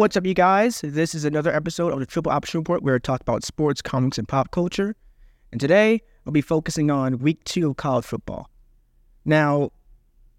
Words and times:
What's 0.00 0.16
up, 0.16 0.24
you 0.24 0.32
guys? 0.32 0.80
This 0.80 1.14
is 1.14 1.26
another 1.26 1.54
episode 1.54 1.92
of 1.92 2.00
the 2.00 2.06
Triple 2.06 2.32
Option 2.32 2.60
Report 2.60 2.82
where 2.82 2.94
we 2.94 3.00
talk 3.00 3.20
about 3.20 3.44
sports, 3.44 3.82
comics, 3.82 4.16
and 4.16 4.26
pop 4.26 4.50
culture. 4.50 4.96
And 5.52 5.60
today, 5.60 6.00
I'll 6.24 6.32
be 6.32 6.40
focusing 6.40 6.90
on 6.90 7.18
week 7.18 7.44
two 7.44 7.68
of 7.68 7.76
college 7.76 8.06
football. 8.06 8.48
Now, 9.26 9.72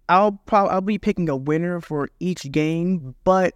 I'll 0.08 0.32
probably 0.32 0.70
I'll 0.72 0.80
be 0.80 0.98
picking 0.98 1.28
a 1.28 1.36
winner 1.36 1.80
for 1.80 2.10
each 2.18 2.50
game, 2.50 3.14
but 3.22 3.54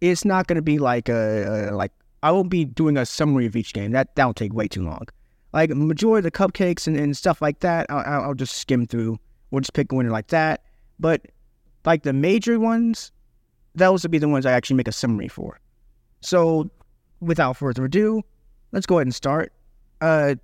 it's 0.00 0.24
not 0.24 0.48
going 0.48 0.56
to 0.56 0.62
be 0.62 0.80
like 0.80 1.08
a, 1.08 1.68
a 1.70 1.76
like 1.76 1.92
I 2.24 2.32
won't 2.32 2.50
be 2.50 2.64
doing 2.64 2.96
a 2.96 3.06
summary 3.06 3.46
of 3.46 3.54
each 3.54 3.72
game. 3.72 3.92
That 3.92 4.16
that'll 4.16 4.34
take 4.34 4.52
way 4.52 4.66
too 4.66 4.82
long. 4.82 5.06
Like 5.52 5.70
majority 5.70 6.26
of 6.26 6.32
the 6.32 6.36
cupcakes 6.36 6.88
and, 6.88 6.96
and 6.96 7.16
stuff 7.16 7.40
like 7.40 7.60
that, 7.60 7.86
I'll, 7.88 8.22
I'll 8.22 8.34
just 8.34 8.56
skim 8.56 8.84
through. 8.84 9.16
We'll 9.52 9.60
just 9.60 9.74
pick 9.74 9.92
a 9.92 9.94
winner 9.94 10.10
like 10.10 10.26
that. 10.26 10.64
But 10.98 11.26
like 11.84 12.02
the 12.02 12.12
major 12.12 12.58
ones, 12.58 13.12
those 13.74 14.02
would 14.02 14.10
be 14.10 14.18
the 14.18 14.28
ones 14.28 14.46
I 14.46 14.52
actually 14.52 14.76
make 14.76 14.88
a 14.88 14.92
summary 14.92 15.28
for. 15.28 15.58
So, 16.20 16.70
without 17.20 17.56
further 17.56 17.84
ado, 17.84 18.22
let's 18.72 18.86
go 18.86 18.98
ahead 18.98 19.06
and 19.06 19.14
start. 19.14 19.52
Uh, 20.00 20.34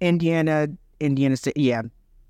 Indiana, 0.00 0.68
Indiana 1.00 1.36
State. 1.36 1.56
Yeah, 1.56 1.82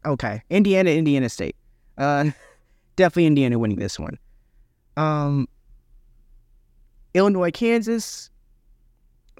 okay. 0.05 0.43
Indiana, 0.51 0.91
Indiana 0.91 1.29
State. 1.29 1.57
Uh, 1.97 2.31
definitely 2.97 3.27
Indiana 3.27 3.59
winning 3.59 3.79
this 3.79 3.99
one. 3.99 4.19
Um, 4.97 5.49
Illinois, 7.15 7.51
Kansas. 7.51 8.31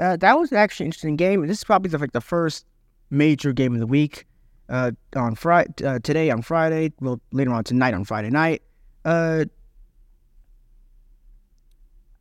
Uh, 0.01 0.17
that 0.17 0.39
was 0.39 0.53
actually 0.53 0.85
an 0.85 0.89
interesting 0.89 1.17
game. 1.17 1.45
This 1.47 1.59
is 1.59 1.65
probably 1.65 1.91
the, 1.91 1.99
like 1.99 2.13
the 2.13 2.21
first 2.21 2.67
major 3.11 3.53
game 3.53 3.75
of 3.75 3.81
the 3.81 3.87
week. 3.87 4.25
Uh, 4.69 4.93
on 5.17 5.35
Friday, 5.35 5.73
uh, 5.83 5.99
today 6.01 6.31
on 6.31 6.43
Friday, 6.43 6.93
well 7.01 7.19
later 7.33 7.53
on 7.53 7.65
tonight 7.65 7.95
on 7.95 8.05
Friday 8.05 8.29
night. 8.29 8.63
Uh, 9.07 9.47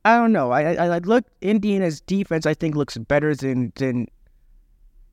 I 0.08 0.17
don't 0.17 0.31
know. 0.31 0.52
I, 0.52 0.75
I 0.75 0.95
I 0.95 0.97
look 1.00 1.25
Indiana's 1.41 2.00
defense. 2.00 2.45
I 2.45 2.53
think 2.53 2.75
looks 2.75 2.97
better 2.97 3.36
than 3.36 3.73
than. 3.75 4.08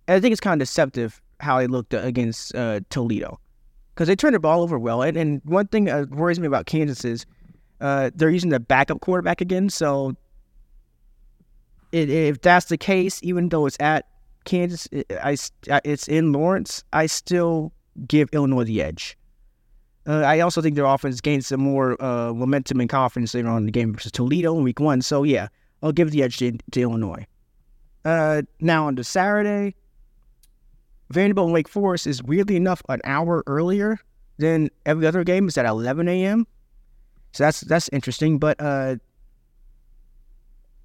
I 0.07 0.21
think 0.21 0.31
it's 0.31 0.41
kind 0.41 0.61
of 0.61 0.69
deceptive 0.69 1.21
how 1.41 1.59
they 1.59 1.67
looked 1.67 1.95
against 1.95 2.55
uh, 2.55 2.79
Toledo, 2.91 3.41
because 3.93 4.07
they 4.07 4.15
turned 4.15 4.37
the 4.37 4.39
ball 4.39 4.63
over 4.63 4.79
well. 4.79 5.03
And, 5.03 5.17
and 5.17 5.41
one 5.45 5.67
thing 5.67 5.87
that 5.87 6.11
worries 6.11 6.39
me 6.39 6.47
about 6.47 6.67
Kansas 6.67 7.05
is 7.05 7.27
uh, 7.81 8.11
they're 8.15 8.31
using 8.31 8.51
the 8.51 8.61
backup 8.61 9.01
quarterback 9.01 9.41
again. 9.41 9.69
So 9.69 10.15
it, 11.91 12.09
if 12.09 12.41
that's 12.41 12.67
the 12.67 12.79
case, 12.79 13.19
even 13.25 13.49
though 13.49 13.67
it's 13.67 13.79
at 13.81 14.07
Kansas, 14.45 14.87
it, 14.93 15.11
I 15.11 15.37
it's 15.85 16.07
in 16.07 16.33
Lawrence, 16.33 16.85
I 16.93 17.07
still 17.07 17.73
give 18.07 18.29
Illinois 18.33 18.65
the 18.65 18.81
edge. 18.81 19.19
Uh, 20.07 20.21
I 20.21 20.41
also 20.41 20.61
think 20.61 20.77
their 20.77 20.85
offense 20.85 21.21
gained 21.21 21.45
some 21.45 21.61
more 21.61 22.01
uh, 22.03 22.33
momentum 22.33 22.81
and 22.81 22.91
confidence 22.91 23.35
later 23.35 23.49
on 23.49 23.59
in 23.59 23.67
the 23.67 23.73
game 23.73 23.95
versus 23.95 24.13
Toledo 24.13 24.57
in 24.57 24.63
week 24.63 24.81
one. 24.81 25.01
So, 25.01 25.23
yeah, 25.23 25.49
I'll 25.83 25.93
give 25.93 26.11
the 26.11 26.23
edge 26.23 26.37
to, 26.39 26.59
to 26.73 26.81
Illinois. 26.81 27.27
Uh, 28.05 28.43
now, 28.61 28.87
on 28.87 28.97
to 28.97 29.05
Saturday, 29.05 29.75
Vanderbilt 31.11 31.47
and 31.47 31.55
Wake 31.55 31.69
Forest 31.69 32.07
is 32.07 32.23
weirdly 32.23 32.57
enough 32.57 32.83
an 32.89 33.01
hour 33.05 33.43
earlier 33.47 33.99
than 34.39 34.71
every 34.85 35.07
other 35.07 35.25
game. 35.25 35.49
It's 35.49 35.57
at 35.57 35.65
11 35.65 36.09
a.m. 36.09 36.47
So 37.33 37.45
that's 37.45 37.63
that's 37.63 37.89
interesting. 37.89 38.39
But 38.39 38.61
uh, 38.61 38.97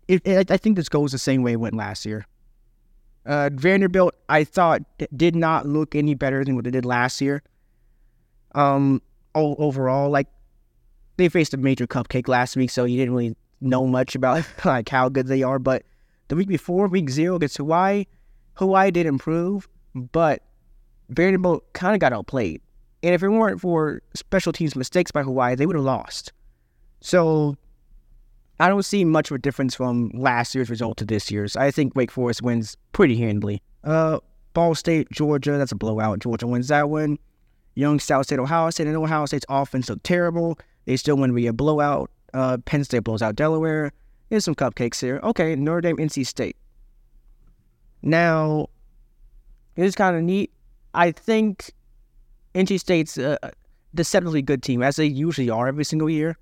it, 0.07 0.25
it, 0.25 0.49
I 0.51 0.57
think 0.57 0.77
this 0.77 0.89
goes 0.89 1.11
the 1.11 1.17
same 1.17 1.43
way 1.43 1.53
it 1.53 1.59
went 1.59 1.75
last 1.75 2.05
year. 2.05 2.25
Uh, 3.25 3.49
Vanderbilt, 3.53 4.15
I 4.29 4.43
thought, 4.43 4.81
did 5.15 5.35
not 5.35 5.67
look 5.67 5.93
any 5.93 6.15
better 6.15 6.43
than 6.43 6.55
what 6.55 6.63
they 6.63 6.71
did 6.71 6.85
last 6.85 7.21
year. 7.21 7.43
Um, 8.55 9.01
overall, 9.35 10.09
like 10.09 10.27
they 11.17 11.29
faced 11.29 11.53
a 11.53 11.57
major 11.57 11.87
cupcake 11.87 12.27
last 12.27 12.55
week, 12.55 12.71
so 12.71 12.85
you 12.85 12.97
didn't 12.97 13.13
really 13.13 13.35
know 13.61 13.85
much 13.85 14.15
about 14.15 14.45
like 14.65 14.89
how 14.89 15.09
good 15.09 15.27
they 15.27 15.43
are. 15.43 15.59
But 15.59 15.83
the 16.29 16.35
week 16.35 16.47
before, 16.47 16.87
week 16.87 17.09
zero 17.09 17.35
against 17.35 17.57
Hawaii, 17.57 18.05
Hawaii 18.53 18.91
did 18.91 19.05
improve, 19.05 19.67
but 19.95 20.43
Vanderbilt 21.09 21.71
kind 21.73 21.93
of 21.93 21.99
got 21.99 22.13
outplayed. 22.13 22.61
And 23.01 23.15
if 23.15 23.23
it 23.23 23.29
weren't 23.29 23.61
for 23.61 24.01
special 24.13 24.51
teams 24.51 24.75
mistakes 24.75 25.11
by 25.11 25.23
Hawaii, 25.23 25.55
they 25.55 25.65
would 25.65 25.75
have 25.75 25.85
lost. 25.85 26.33
So 27.01 27.55
I 28.59 28.67
don't 28.67 28.83
see 28.83 29.05
much 29.05 29.31
of 29.31 29.35
a 29.35 29.39
difference 29.39 29.75
from 29.75 30.11
last 30.13 30.53
year's 30.53 30.69
result 30.69 30.97
to 30.97 31.05
this 31.05 31.31
year's. 31.31 31.55
I 31.55 31.71
think 31.71 31.95
Wake 31.95 32.11
Forest 32.11 32.41
wins 32.41 32.75
pretty 32.91 33.15
handily. 33.15 33.61
Uh, 33.83 34.19
Ball 34.53 34.75
State, 34.75 35.09
Georgia, 35.11 35.57
that's 35.57 35.71
a 35.71 35.75
blowout. 35.75 36.19
Georgia 36.19 36.47
wins 36.47 36.67
that 36.67 36.89
one. 36.89 37.17
Youngstown 37.79 38.23
State, 38.23 38.39
Ohio 38.39 38.69
State, 38.69 38.87
and 38.87 38.95
Ohio 38.97 39.25
State's 39.25 39.45
offense 39.49 39.89
looked 39.89 40.03
terrible. 40.03 40.57
They 40.85 40.97
still 40.97 41.17
win 41.17 41.33
via 41.33 41.53
blowout. 41.53 42.11
Uh, 42.33 42.57
Penn 42.57 42.83
State 42.83 43.03
blows 43.03 43.21
out 43.21 43.35
Delaware. 43.35 43.91
There's 44.29 44.45
some 44.45 44.55
cupcakes 44.55 45.01
here. 45.01 45.19
Okay, 45.23 45.55
Notre 45.55 45.81
Dame, 45.81 45.97
NC 45.97 46.25
State. 46.25 46.55
Now, 48.01 48.67
it's 49.75 49.95
kind 49.95 50.15
of 50.15 50.23
neat. 50.23 50.51
I 50.93 51.11
think 51.11 51.71
NC 52.53 52.79
State's 52.79 53.17
a 53.17 53.37
deceptively 53.95 54.41
good 54.41 54.61
team, 54.61 54.83
as 54.83 54.97
they 54.97 55.05
usually 55.05 55.49
are 55.49 55.67
every 55.67 55.83
single 55.83 56.09
year. 56.09 56.37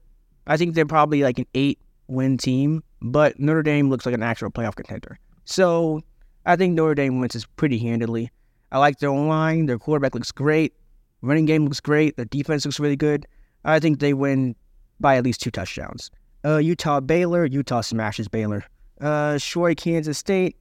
I 0.47 0.57
think 0.57 0.75
they're 0.75 0.85
probably 0.85 1.23
like 1.23 1.39
an 1.39 1.45
eight 1.53 1.79
win 2.07 2.37
team, 2.37 2.83
but 3.01 3.39
Notre 3.39 3.63
Dame 3.63 3.89
looks 3.89 4.05
like 4.05 4.15
an 4.15 4.23
actual 4.23 4.49
playoff 4.49 4.75
contender. 4.75 5.19
So 5.45 6.01
I 6.45 6.55
think 6.55 6.73
Notre 6.73 6.95
Dame 6.95 7.19
wins 7.19 7.33
this 7.33 7.45
pretty 7.45 7.77
handily. 7.77 8.31
I 8.71 8.79
like 8.79 8.99
their 8.99 9.11
line. 9.11 9.65
Their 9.65 9.77
quarterback 9.77 10.13
looks 10.13 10.31
great. 10.31 10.73
Running 11.21 11.45
game 11.45 11.65
looks 11.65 11.79
great. 11.79 12.17
The 12.17 12.25
defense 12.25 12.65
looks 12.65 12.79
really 12.79 12.95
good. 12.95 13.27
I 13.65 13.79
think 13.79 13.99
they 13.99 14.13
win 14.13 14.55
by 14.99 15.17
at 15.17 15.23
least 15.23 15.41
two 15.41 15.51
touchdowns. 15.51 16.11
Uh, 16.45 16.57
Utah 16.57 16.99
Baylor. 16.99 17.45
Utah 17.45 17.81
smashes 17.81 18.27
Baylor. 18.27 18.63
Uh, 19.01 19.37
Troy 19.39 19.75
Kansas 19.75 20.17
State. 20.17 20.55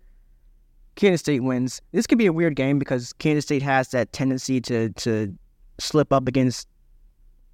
Kansas 0.96 1.20
State 1.20 1.42
wins. 1.42 1.82
This 1.92 2.06
could 2.06 2.18
be 2.18 2.26
a 2.26 2.32
weird 2.32 2.56
game 2.56 2.78
because 2.78 3.12
Kansas 3.14 3.44
State 3.44 3.62
has 3.62 3.88
that 3.88 4.12
tendency 4.12 4.60
to 4.62 4.90
to 4.90 5.34
slip 5.78 6.12
up 6.12 6.26
against 6.26 6.68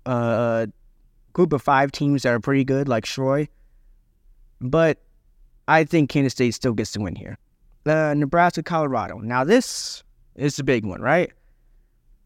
uh, 0.06 0.66
a 0.66 0.72
group 1.32 1.52
of 1.52 1.60
five 1.60 1.90
teams 1.90 2.22
that 2.22 2.32
are 2.32 2.40
pretty 2.40 2.64
good, 2.64 2.88
like 2.88 3.04
Troy. 3.04 3.48
But 4.60 4.98
I 5.66 5.84
think 5.84 6.08
Kansas 6.08 6.32
State 6.32 6.54
still 6.54 6.72
gets 6.72 6.92
to 6.92 7.00
win 7.00 7.16
here. 7.16 7.36
Uh, 7.84 8.14
Nebraska, 8.16 8.62
Colorado. 8.62 9.18
Now 9.18 9.42
this 9.42 10.04
is 10.36 10.56
the 10.56 10.64
big 10.64 10.86
one, 10.86 11.00
right? 11.00 11.32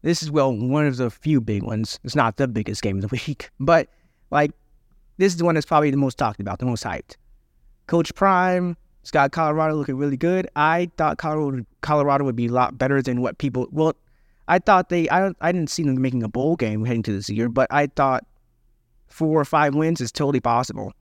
This 0.01 0.21
is, 0.21 0.31
well, 0.31 0.55
one 0.55 0.85
of 0.85 0.97
the 0.97 1.09
few 1.09 1.41
big 1.41 1.63
ones. 1.63 1.99
It's 2.03 2.15
not 2.15 2.37
the 2.37 2.47
biggest 2.47 2.81
game 2.81 2.97
of 2.97 3.09
the 3.09 3.21
week, 3.27 3.49
but 3.59 3.89
like, 4.31 4.51
this 5.17 5.33
is 5.33 5.37
the 5.37 5.45
one 5.45 5.55
that's 5.55 5.65
probably 5.65 5.91
the 5.91 5.97
most 5.97 6.17
talked 6.17 6.39
about, 6.39 6.59
the 6.59 6.65
most 6.65 6.83
hyped. 6.83 7.15
Coach 7.87 8.13
Prime, 8.13 8.77
Scott 9.03 9.31
Colorado 9.31 9.75
looking 9.75 9.97
really 9.97 10.17
good. 10.17 10.47
I 10.55 10.91
thought 10.97 11.17
Colorado, 11.17 12.23
would 12.23 12.35
be 12.35 12.47
a 12.47 12.51
lot 12.51 12.77
better 12.77 13.01
than 13.01 13.21
what 13.21 13.37
people, 13.37 13.67
well, 13.71 13.95
I 14.47 14.59
thought 14.59 14.89
they, 14.89 15.09
I, 15.09 15.31
I 15.41 15.51
didn't 15.51 15.69
see 15.69 15.83
them 15.83 16.01
making 16.01 16.23
a 16.23 16.29
bowl 16.29 16.55
game 16.55 16.85
heading 16.85 17.03
to 17.03 17.13
this 17.13 17.29
year, 17.29 17.49
but 17.49 17.67
I 17.71 17.87
thought 17.87 18.25
four 19.07 19.39
or 19.39 19.45
five 19.45 19.75
wins 19.75 20.01
is 20.01 20.11
totally 20.11 20.39
possible. 20.39 20.93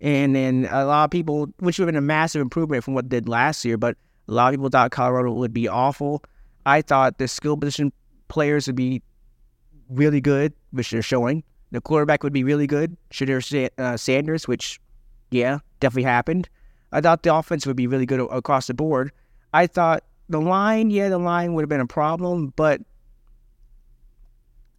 And 0.00 0.34
then 0.34 0.68
a 0.70 0.84
lot 0.84 1.04
of 1.04 1.10
people, 1.10 1.48
which 1.58 1.78
would 1.78 1.86
have 1.86 1.92
been 1.92 1.96
a 1.96 2.00
massive 2.00 2.42
improvement 2.42 2.84
from 2.84 2.94
what 2.94 3.08
they 3.08 3.16
did 3.16 3.28
last 3.28 3.64
year, 3.64 3.76
but 3.76 3.96
a 4.28 4.32
lot 4.32 4.48
of 4.48 4.58
people 4.58 4.68
thought 4.68 4.90
Colorado 4.90 5.32
would 5.32 5.52
be 5.52 5.68
awful. 5.68 6.22
I 6.66 6.82
thought 6.82 7.18
the 7.18 7.28
skill 7.28 7.56
position 7.56 7.92
players 8.32 8.66
would 8.66 8.76
be 8.76 9.02
really 9.90 10.20
good, 10.20 10.54
which 10.70 10.90
they're 10.90 11.02
showing. 11.02 11.44
The 11.70 11.82
quarterback 11.82 12.22
would 12.22 12.32
be 12.32 12.44
really 12.44 12.66
good, 12.66 12.96
Shedeur 13.10 13.68
uh, 13.78 13.96
Sanders, 13.98 14.48
which, 14.48 14.80
yeah, 15.30 15.58
definitely 15.80 16.04
happened. 16.04 16.48
I 16.92 17.02
thought 17.02 17.22
the 17.24 17.34
offense 17.34 17.66
would 17.66 17.76
be 17.76 17.86
really 17.86 18.06
good 18.06 18.20
across 18.20 18.68
the 18.68 18.74
board. 18.74 19.12
I 19.52 19.66
thought 19.66 20.02
the 20.30 20.40
line, 20.40 20.90
yeah, 20.90 21.10
the 21.10 21.18
line 21.18 21.52
would 21.52 21.62
have 21.62 21.68
been 21.68 21.80
a 21.80 21.86
problem, 21.86 22.54
but 22.56 22.80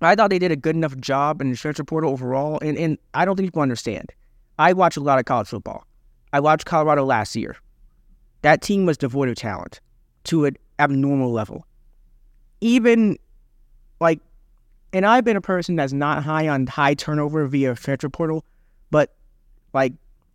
I 0.01 0.15
thought 0.15 0.31
they 0.31 0.39
did 0.39 0.51
a 0.51 0.55
good 0.55 0.75
enough 0.75 0.97
job 0.97 1.39
in 1.39 1.51
the 1.51 1.55
transfer 1.55 1.83
portal 1.83 2.11
overall, 2.11 2.57
and, 2.61 2.75
and 2.75 2.97
I 3.13 3.23
don't 3.23 3.35
think 3.35 3.47
people 3.47 3.61
understand. 3.61 4.11
I 4.57 4.73
watch 4.73 4.97
a 4.97 5.00
lot 5.00 5.19
of 5.19 5.25
college 5.25 5.47
football. 5.47 5.85
I 6.33 6.39
watched 6.39 6.65
Colorado 6.65 7.05
last 7.05 7.35
year. 7.35 7.55
That 8.41 8.63
team 8.63 8.88
was 8.88 8.97
devoid 8.97 9.29
of 9.29 9.35
talent 9.35 9.79
to 10.25 10.45
an 10.45 10.57
abnormal 10.79 11.31
level. 11.31 11.67
Even 12.61 13.17
like, 13.99 14.19
and 14.91 15.05
I've 15.05 15.23
been 15.23 15.37
a 15.37 15.41
person 15.41 15.75
that's 15.75 15.93
not 15.93 16.23
high 16.23 16.47
on 16.47 16.67
high 16.67 16.93
turnover 16.93 17.47
via 17.47 17.75
transfer 17.75 18.09
portal, 18.09 18.45
but 18.91 19.13
like, 19.73 19.93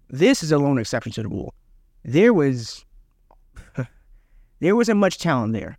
this 0.09 0.43
is 0.43 0.53
a 0.53 0.59
lone 0.59 0.79
exception 0.79 1.13
to 1.13 1.23
the 1.23 1.29
rule. 1.29 1.55
There 2.05 2.33
was, 2.33 2.85
there 4.61 4.75
wasn't 4.75 4.99
much 4.99 5.19
talent 5.19 5.53
there. 5.53 5.79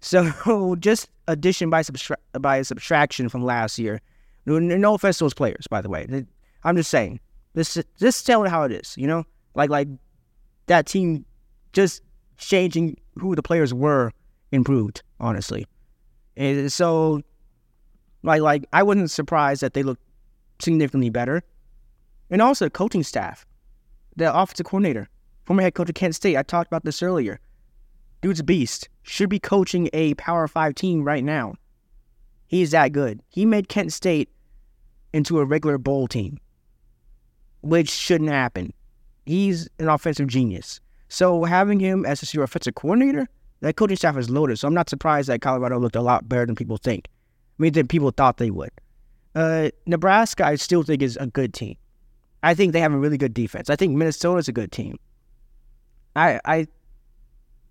So 0.00 0.76
just 0.80 1.08
addition 1.28 1.70
by 1.70 1.82
subtra- 1.82 2.16
by 2.40 2.62
subtraction 2.62 3.28
from 3.28 3.44
last 3.44 3.78
year. 3.78 4.00
No, 4.46 4.94
offense 4.94 5.18
to 5.18 5.24
those 5.24 5.34
players, 5.34 5.66
by 5.68 5.80
the 5.80 5.88
way. 5.88 6.24
I'm 6.64 6.76
just 6.76 6.90
saying. 6.90 7.20
This 7.54 7.78
just 7.98 8.26
tell 8.26 8.44
it 8.44 8.48
how 8.48 8.62
it 8.62 8.72
is. 8.72 8.94
You 8.96 9.06
know, 9.06 9.24
like 9.54 9.70
like 9.70 9.88
that 10.66 10.86
team 10.86 11.24
just 11.72 12.02
changing 12.38 12.96
who 13.18 13.34
the 13.34 13.42
players 13.42 13.74
were 13.74 14.12
improved. 14.52 15.02
Honestly, 15.18 15.66
and 16.36 16.72
so 16.72 17.22
like 18.22 18.40
like 18.40 18.66
I 18.72 18.82
wasn't 18.82 19.10
surprised 19.10 19.62
that 19.62 19.74
they 19.74 19.82
looked 19.82 20.02
significantly 20.60 21.10
better, 21.10 21.42
and 22.30 22.42
also 22.42 22.68
coaching 22.68 23.02
staff. 23.02 23.46
the 24.16 24.34
offensive 24.34 24.66
coordinator, 24.66 25.08
former 25.44 25.62
head 25.62 25.74
coach 25.74 25.88
of 25.88 25.94
Kent 25.94 26.14
State. 26.14 26.36
I 26.36 26.42
talked 26.42 26.68
about 26.68 26.84
this 26.84 27.02
earlier. 27.02 27.40
Dude's 28.20 28.40
a 28.40 28.44
beast. 28.44 28.88
Should 29.02 29.30
be 29.30 29.38
coaching 29.38 29.88
a 29.92 30.14
Power 30.14 30.46
Five 30.46 30.74
team 30.74 31.02
right 31.04 31.24
now. 31.24 31.54
He's 32.46 32.72
that 32.72 32.92
good. 32.92 33.20
He 33.28 33.46
made 33.46 33.68
Kent 33.68 33.92
State 33.92 34.28
into 35.12 35.38
a 35.38 35.44
regular 35.44 35.78
bowl 35.78 36.06
team, 36.06 36.38
which 37.62 37.90
shouldn't 37.90 38.30
happen. 38.30 38.72
He's 39.24 39.68
an 39.78 39.88
offensive 39.88 40.26
genius. 40.26 40.80
So 41.08 41.44
having 41.44 41.80
him 41.80 42.04
as 42.04 42.32
your 42.34 42.44
offensive 42.44 42.74
coordinator, 42.74 43.28
that 43.60 43.76
coaching 43.76 43.96
staff 43.96 44.16
is 44.16 44.30
loaded. 44.30 44.58
So 44.58 44.68
I'm 44.68 44.74
not 44.74 44.88
surprised 44.88 45.28
that 45.28 45.40
Colorado 45.40 45.78
looked 45.78 45.96
a 45.96 46.02
lot 46.02 46.28
better 46.28 46.46
than 46.46 46.56
people 46.56 46.76
think. 46.76 47.08
I 47.10 47.62
mean, 47.62 47.72
than 47.72 47.88
people 47.88 48.10
thought 48.10 48.38
they 48.38 48.50
would. 48.50 48.70
Uh, 49.34 49.70
Nebraska, 49.86 50.46
I 50.46 50.56
still 50.56 50.82
think 50.82 51.02
is 51.02 51.16
a 51.18 51.26
good 51.26 51.54
team. 51.54 51.76
I 52.42 52.54
think 52.54 52.72
they 52.72 52.80
have 52.80 52.92
a 52.92 52.98
really 52.98 53.18
good 53.18 53.34
defense. 53.34 53.70
I 53.70 53.76
think 53.76 53.94
Minnesota's 53.94 54.48
a 54.48 54.52
good 54.52 54.72
team. 54.72 54.98
I 56.16 56.40
I 56.44 56.66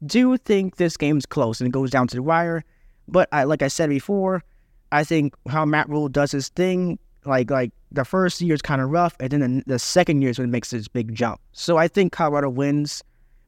do 0.06 0.38
think 0.38 0.77
this 0.77 0.95
game's 0.95 1.25
close 1.25 1.59
and 1.59 1.68
it 1.68 1.71
goes 1.71 1.89
down 1.89 2.07
to 2.07 2.15
the 2.15 2.24
wire. 2.24 2.63
But 3.07 3.27
I, 3.31 3.44
like 3.44 3.62
I 3.62 3.68
said 3.68 3.89
before, 3.89 4.44
I 4.92 5.03
think 5.03 5.33
how 5.47 5.65
Matt 5.65 5.89
Rhule 5.89 6.07
does 6.07 6.31
his 6.31 6.50
thing, 6.50 7.00
like 7.25 7.50
like 7.50 7.71
the 7.92 8.06
first 8.06 8.39
year 8.39 8.53
is 8.53 8.62
kind 8.62 8.81
of 8.81 8.89
rough, 8.89 9.15
and 9.19 9.31
then 9.31 9.39
the, 9.39 9.63
the 9.65 9.80
second 9.80 10.21
year 10.21 10.31
is 10.31 10.39
when 10.39 10.50
it 10.50 10.51
makes 10.51 10.69
this 10.69 10.88
big 10.88 11.15
jump. 11.15 11.42
So 11.53 11.77
I 11.77 11.88
think 11.88 12.12
Colorado 12.12 12.50
wins, 12.50 13.03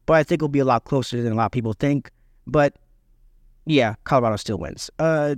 but 0.08 0.14
I 0.14 0.24
think 0.24 0.40
it'll 0.40 0.50
be 0.50 0.60
a 0.60 0.66
lot 0.66 0.84
closer 0.86 1.22
than 1.22 1.32
a 1.32 1.36
lot 1.36 1.46
of 1.46 1.52
people 1.52 1.74
think. 1.74 2.12
But 2.48 2.76
yeah, 3.66 3.96
Colorado 4.04 4.36
still 4.38 4.58
wins. 4.58 4.90
Uh, 5.00 5.36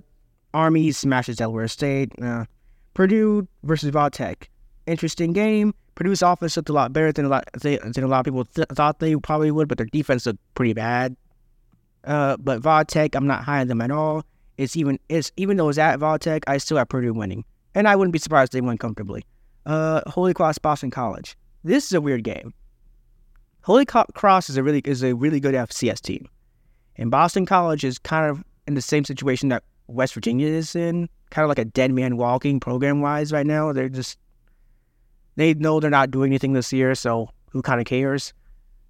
Army 0.53 0.91
smashes 0.91 1.37
Delaware 1.37 1.67
State. 1.67 2.11
Uh, 2.21 2.45
Purdue 2.93 3.47
versus 3.63 3.89
Va 3.89 4.09
Tech. 4.09 4.49
Interesting 4.85 5.33
game. 5.33 5.73
Purdue's 5.95 6.21
offense 6.21 6.57
looked 6.57 6.69
a 6.69 6.73
lot 6.73 6.91
better 6.91 7.11
than 7.11 7.25
a 7.25 7.29
lot 7.29 7.47
than 7.61 8.03
a 8.03 8.07
lot 8.07 8.19
of 8.19 8.25
people 8.25 8.45
th- 8.45 8.67
thought 8.69 8.99
they 8.99 9.15
probably 9.15 9.51
would, 9.51 9.67
but 9.67 9.77
their 9.77 9.87
defense 9.87 10.25
looked 10.25 10.39
pretty 10.55 10.73
bad. 10.73 11.15
Uh, 12.03 12.35
but 12.37 12.61
Va 12.61 12.83
Tech, 12.85 13.15
I'm 13.15 13.27
not 13.27 13.43
high 13.43 13.61
on 13.61 13.67
them 13.67 13.81
at 13.81 13.91
all. 13.91 14.23
It's 14.57 14.75
even 14.75 14.99
it's 15.09 15.31
even 15.37 15.57
though 15.57 15.69
it's 15.69 15.77
at 15.77 15.99
Va 15.99 16.17
Tech, 16.19 16.43
I 16.47 16.57
still 16.57 16.77
have 16.77 16.89
Purdue 16.89 17.13
winning, 17.13 17.45
and 17.75 17.87
I 17.87 17.95
wouldn't 17.95 18.13
be 18.13 18.19
surprised 18.19 18.53
if 18.53 18.59
they 18.59 18.61
win 18.61 18.77
comfortably. 18.77 19.23
Uh, 19.65 20.01
Holy 20.07 20.33
Cross 20.33 20.57
Boston 20.57 20.91
College. 20.91 21.37
This 21.63 21.85
is 21.85 21.93
a 21.93 22.01
weird 22.01 22.23
game. 22.23 22.53
Holy 23.61 23.85
Cross 23.85 24.49
is 24.49 24.57
a 24.57 24.63
really 24.63 24.81
is 24.83 25.03
a 25.03 25.13
really 25.13 25.39
good 25.39 25.55
FCS 25.55 26.01
team, 26.01 26.27
and 26.97 27.11
Boston 27.11 27.45
College 27.45 27.83
is 27.83 27.97
kind 27.97 28.29
of 28.29 28.43
in 28.67 28.75
the 28.75 28.81
same 28.81 29.05
situation 29.05 29.49
that 29.49 29.63
West 29.87 30.13
Virginia 30.13 30.47
is 30.47 30.75
in, 30.75 31.09
kind 31.29 31.43
of 31.43 31.49
like 31.49 31.59
a 31.59 31.65
dead 31.65 31.91
man 31.91 32.17
walking 32.17 32.59
program 32.59 33.01
wise 33.01 33.31
right 33.31 33.45
now. 33.45 33.73
They're 33.73 33.89
just 33.89 34.17
they 35.35 35.53
know 35.55 35.79
they're 35.79 35.89
not 35.89 36.11
doing 36.11 36.31
anything 36.31 36.53
this 36.53 36.71
year, 36.71 36.93
so 36.95 37.29
who 37.49 37.61
kind 37.61 37.79
of 37.79 37.85
cares? 37.85 38.33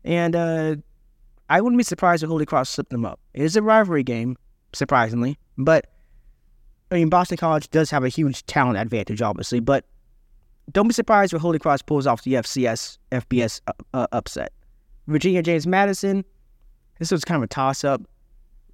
And 0.04 0.36
uh, 0.36 0.76
I 1.50 1.62
wouldn't 1.62 1.78
be 1.78 1.84
surprised 1.84 2.24
if 2.24 2.30
Holy 2.30 2.46
Cross 2.46 2.70
slipped 2.70 2.92
them 2.92 3.06
up. 3.06 3.20
It 3.34 3.44
is 3.44 3.56
a 3.56 3.62
rivalry 3.62 4.04
game, 4.04 4.38
surprisingly, 4.74 5.38
but 5.58 5.88
I 6.92 6.96
mean 6.96 7.10
Boston 7.10 7.38
College 7.38 7.70
does 7.70 7.90
have 7.90 8.04
a 8.04 8.10
huge 8.10 8.46
talent 8.46 8.78
advantage, 8.78 9.22
obviously. 9.22 9.60
But 9.60 9.86
don't 10.72 10.88
be 10.88 10.94
surprised 10.94 11.34
if 11.34 11.42
Holy 11.42 11.60
Cross 11.60 11.84
pulls 11.84 12.08
off 12.08 12.24
the 12.24 12.34
FCS 12.34 12.98
FBS 13.12 13.62
uh, 13.68 13.74
uh, 13.94 14.08
upset. 14.12 14.52
Virginia 15.08 15.42
James 15.42 15.68
Madison. 15.68 16.24
This 17.00 17.12
was 17.12 17.26
kind 17.26 17.38
of 17.38 17.44
a 17.44 17.48
toss 17.48 17.84
up. 17.84 18.02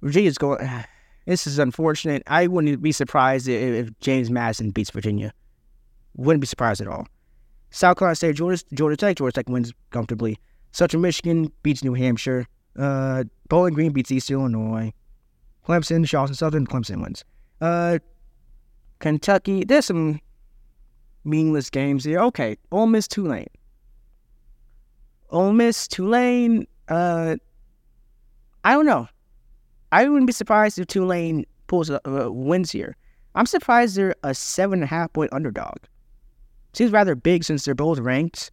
Virginia's 0.02 0.38
going. 0.38 0.66
This 1.26 1.46
is 1.46 1.58
unfortunate. 1.58 2.22
I 2.26 2.46
wouldn't 2.46 2.82
be 2.82 2.92
surprised 2.92 3.48
if, 3.48 3.86
if 3.88 4.00
James 4.00 4.30
Madison 4.30 4.70
beats 4.70 4.90
Virginia. 4.90 5.32
Wouldn't 6.16 6.40
be 6.40 6.46
surprised 6.46 6.80
at 6.80 6.88
all. 6.88 7.06
South 7.70 7.98
Carolina 7.98 8.16
State, 8.16 8.36
Georgia, 8.36 8.64
Georgia 8.74 8.96
Tech. 8.96 9.16
Georgia 9.16 9.34
Tech 9.34 9.48
wins 9.48 9.72
comfortably. 9.90 10.38
Central 10.72 11.00
Michigan 11.00 11.52
beats 11.62 11.84
New 11.84 11.94
Hampshire. 11.94 12.46
Uh, 12.76 13.24
Bowling 13.48 13.74
Green 13.74 13.92
beats 13.92 14.10
East 14.10 14.30
Illinois. 14.30 14.92
Clemson, 15.66 16.06
Charleston 16.06 16.34
Southern, 16.34 16.66
Clemson 16.66 17.02
wins. 17.02 17.24
Uh, 17.60 17.98
Kentucky, 18.98 19.64
there's 19.64 19.86
some 19.86 20.20
meaningless 21.24 21.70
games 21.70 22.04
here. 22.04 22.20
Okay, 22.20 22.56
Ole 22.72 22.86
Miss, 22.86 23.06
Tulane. 23.06 23.46
Ole 25.30 25.52
Miss, 25.52 25.86
Tulane. 25.86 26.66
Uh, 26.88 27.36
I 28.64 28.72
don't 28.72 28.86
know. 28.86 29.08
I 29.92 30.08
wouldn't 30.08 30.26
be 30.26 30.32
surprised 30.32 30.78
if 30.78 30.86
Tulane 30.86 31.46
pulls 31.66 31.90
uh, 31.90 31.98
wins 32.04 32.70
here. 32.70 32.96
I'm 33.34 33.46
surprised 33.46 33.96
they're 33.96 34.14
a 34.22 34.34
seven 34.34 34.80
and 34.80 34.84
a 34.84 34.86
half 34.86 35.12
point 35.12 35.32
underdog. 35.32 35.78
Seems 36.72 36.92
rather 36.92 37.14
big 37.14 37.44
since 37.44 37.64
they're 37.64 37.74
both 37.74 37.98
ranked. 37.98 38.50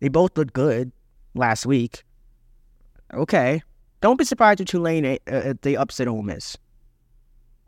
They 0.00 0.08
both 0.08 0.36
looked 0.36 0.52
good 0.52 0.90
last 1.34 1.66
week. 1.66 2.04
Okay. 3.14 3.62
Don't 4.00 4.18
be 4.18 4.24
surprised 4.24 4.60
if 4.60 4.66
Tulane 4.66 5.06
uh, 5.06 5.16
uh 5.30 5.54
they 5.62 5.76
upset 5.76 6.08
Ole 6.08 6.22
Miss. 6.22 6.56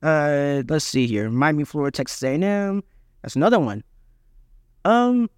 Uh, 0.03 0.63
let's 0.69 0.85
see 0.85 1.07
here. 1.07 1.31
Miami, 1.31 1.65
Florida, 1.65 1.95
Texas 1.95 2.23
A&M. 2.23 2.83
That's 3.23 3.37
another 3.37 3.59
one. 3.59 3.83
Um, 4.85 5.31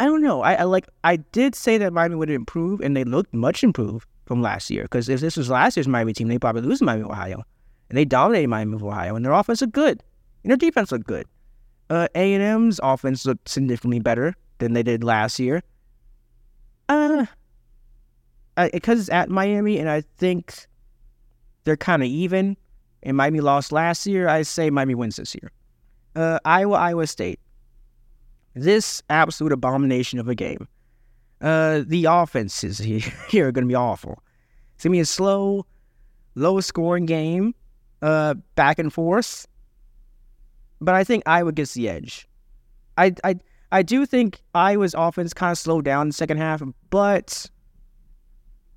I 0.00 0.06
don't 0.06 0.22
know. 0.22 0.42
I, 0.42 0.54
I 0.54 0.62
like. 0.64 0.88
I 1.04 1.16
did 1.16 1.54
say 1.54 1.78
that 1.78 1.92
Miami 1.92 2.16
would 2.16 2.30
improve, 2.30 2.80
and 2.80 2.96
they 2.96 3.04
looked 3.04 3.32
much 3.32 3.62
improved 3.62 4.08
from 4.30 4.42
last 4.42 4.70
year. 4.70 4.84
Because 4.84 5.08
if 5.08 5.18
this 5.20 5.36
was 5.36 5.50
last 5.50 5.76
year's 5.76 5.88
Miami 5.88 6.12
team, 6.12 6.28
they 6.28 6.38
probably 6.38 6.62
lose 6.62 6.80
Miami, 6.80 7.02
Ohio, 7.02 7.42
and 7.88 7.98
they 7.98 8.04
dominated 8.04 8.46
Miami, 8.46 8.76
Ohio, 8.76 9.16
and 9.16 9.24
their 9.24 9.32
offense 9.32 9.60
looked 9.60 9.72
good, 9.72 10.00
and 10.44 10.52
their 10.52 10.56
defense 10.56 10.92
looked 10.92 11.08
good. 11.08 11.26
Uh, 11.90 12.06
A&M's 12.14 12.78
offense 12.80 13.26
looked 13.26 13.48
significantly 13.48 13.98
better 13.98 14.36
than 14.58 14.72
they 14.72 14.84
did 14.84 15.02
last 15.02 15.40
year. 15.40 15.64
Uh, 16.88 17.26
because 18.72 19.00
it's 19.00 19.08
at 19.10 19.30
Miami, 19.30 19.78
and 19.78 19.90
I 19.90 20.02
think 20.18 20.68
they're 21.64 21.76
kind 21.76 22.00
of 22.00 22.08
even. 22.08 22.56
And 23.02 23.16
Miami 23.16 23.40
lost 23.40 23.72
last 23.72 24.06
year. 24.06 24.28
I 24.28 24.42
say 24.42 24.70
Miami 24.70 24.94
wins 24.94 25.16
this 25.16 25.34
year. 25.34 25.50
Uh, 26.14 26.38
Iowa, 26.44 26.76
Iowa 26.76 27.08
State. 27.08 27.40
This 28.54 29.02
absolute 29.10 29.50
abomination 29.50 30.20
of 30.20 30.28
a 30.28 30.36
game. 30.36 30.68
Uh, 31.40 31.82
the 31.86 32.04
offenses 32.04 32.78
here, 33.28 33.48
are 33.48 33.52
going 33.52 33.64
to 33.64 33.68
be 33.68 33.74
awful. 33.74 34.22
It's 34.74 34.84
going 34.84 34.92
to 34.92 34.96
be 34.96 35.00
a 35.00 35.06
slow, 35.06 35.66
low 36.34 36.60
scoring 36.60 37.06
game, 37.06 37.54
uh, 38.02 38.34
back 38.54 38.78
and 38.78 38.92
forth 38.92 39.46
but 40.80 40.94
I 40.94 41.04
think 41.04 41.22
Iowa 41.26 41.52
gets 41.52 41.74
the 41.74 41.88
edge. 41.88 42.26
I 42.96 43.14
I 43.22 43.36
I 43.72 43.82
do 43.82 44.06
think 44.06 44.42
Iowa's 44.54 44.94
offense 44.96 45.32
kind 45.32 45.52
of 45.52 45.58
slowed 45.58 45.84
down 45.84 46.02
in 46.02 46.08
the 46.08 46.14
second 46.14 46.38
half, 46.38 46.62
but 46.88 47.46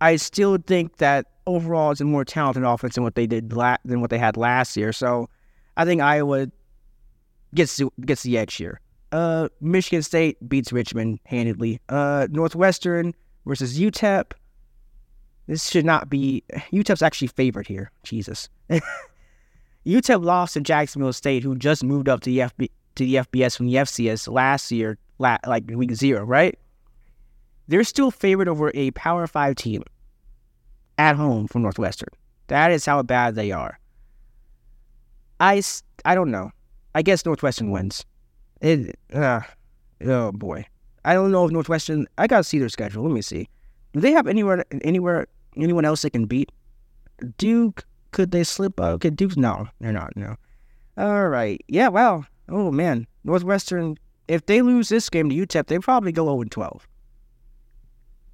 I 0.02 0.18
still 0.18 0.58
think 0.58 0.98
that 0.98 1.28
overall 1.48 1.92
it's 1.92 2.02
a 2.02 2.06
more 2.06 2.26
talented 2.26 2.64
offense 2.64 2.96
than 2.96 3.04
what 3.04 3.16
they 3.16 3.28
did 3.28 3.54
la- 3.54 3.78
than 3.86 4.02
what 4.02 4.10
they 4.10 4.18
had 4.18 4.38
last 4.38 4.78
year. 4.78 4.92
So 4.94 5.30
I 5.78 5.86
think 5.86 6.02
Iowa 6.02 6.48
gets 7.56 7.82
gets 8.06 8.24
the 8.24 8.38
edge 8.38 8.56
here. 8.56 8.80
Uh, 9.14 9.48
Michigan 9.62 10.02
State 10.02 10.38
beats 10.50 10.74
Richmond 10.74 11.20
handedly. 11.26 11.80
Uh, 11.88 12.28
Northwestern 12.32 13.14
versus 13.46 13.80
UTEP. 13.80 14.34
This 15.46 15.70
should 15.70 15.86
not 15.86 16.10
be. 16.10 16.44
UTEP's 16.72 17.04
actually 17.04 17.28
favored 17.28 17.68
here. 17.68 17.92
Jesus. 18.02 18.50
UTEP 19.86 20.24
lost 20.24 20.56
to 20.56 20.62
Jacksonville 20.62 21.14
State, 21.14 21.44
who 21.44 21.56
just 21.56 21.84
moved 21.84 22.10
up 22.10 22.22
to 22.22 22.30
the 22.32 22.40
FB, 22.40 22.72
to 22.96 23.06
the 23.06 23.16
FBS 23.16 23.56
from 23.56 23.68
the 23.68 23.76
FCS 23.76 24.32
last 24.32 24.72
year, 24.72 24.98
like 25.20 25.64
week 25.70 25.94
zero, 25.94 26.24
right? 26.24 26.58
They're 27.68 27.84
still 27.84 28.10
favored 28.10 28.48
over 28.48 28.72
a 28.74 28.90
Power 28.92 29.28
Five 29.28 29.56
team 29.56 29.84
at 30.98 31.16
home 31.16 31.48
from 31.48 31.62
Northwestern. 31.62 32.10
That 32.48 32.72
is 32.72 32.84
how 32.84 33.04
bad 33.04 33.36
they 33.36 33.52
are. 33.52 33.80
I, 35.40 35.62
I 36.04 36.16
don't 36.16 36.32
know. 36.32 36.50
I 36.96 37.04
guess 37.04 37.26
Northwestern 37.26 37.70
wins. 37.70 38.06
It, 38.64 38.98
uh, 39.14 39.42
oh 40.06 40.32
boy, 40.32 40.66
I 41.04 41.14
don't 41.14 41.34
know 41.34 41.46
if 41.46 41.52
Northwestern. 41.52 42.08
I 42.18 42.28
gotta 42.28 42.46
see 42.46 42.60
their 42.60 42.70
schedule. 42.70 43.04
Let 43.04 43.12
me 43.12 43.22
see. 43.22 43.50
Do 43.92 44.00
they 44.00 44.12
have 44.12 44.26
anywhere, 44.26 44.64
anywhere, 44.84 45.28
anyone 45.58 45.84
else 45.84 46.02
they 46.02 46.10
can 46.10 46.26
beat? 46.26 46.50
Duke, 47.38 47.86
could 48.12 48.32
they 48.32 48.46
slip 48.46 48.80
up? 48.80 49.02
Could 49.02 49.18
Duke? 49.18 49.36
No, 49.36 49.68
they're 49.82 49.92
not. 49.92 50.16
No. 50.16 50.38
All 50.98 51.28
right. 51.28 51.62
Yeah. 51.68 51.90
Well. 51.90 52.26
Oh 52.48 52.72
man, 52.72 53.06
Northwestern. 53.26 53.98
If 54.30 54.46
they 54.46 54.62
lose 54.62 54.88
this 54.88 55.10
game 55.10 55.30
to 55.30 55.36
UTEP, 55.36 55.68
they 55.68 55.80
probably 55.80 56.14
go 56.14 56.26
0 56.26 56.46
12. 56.46 56.88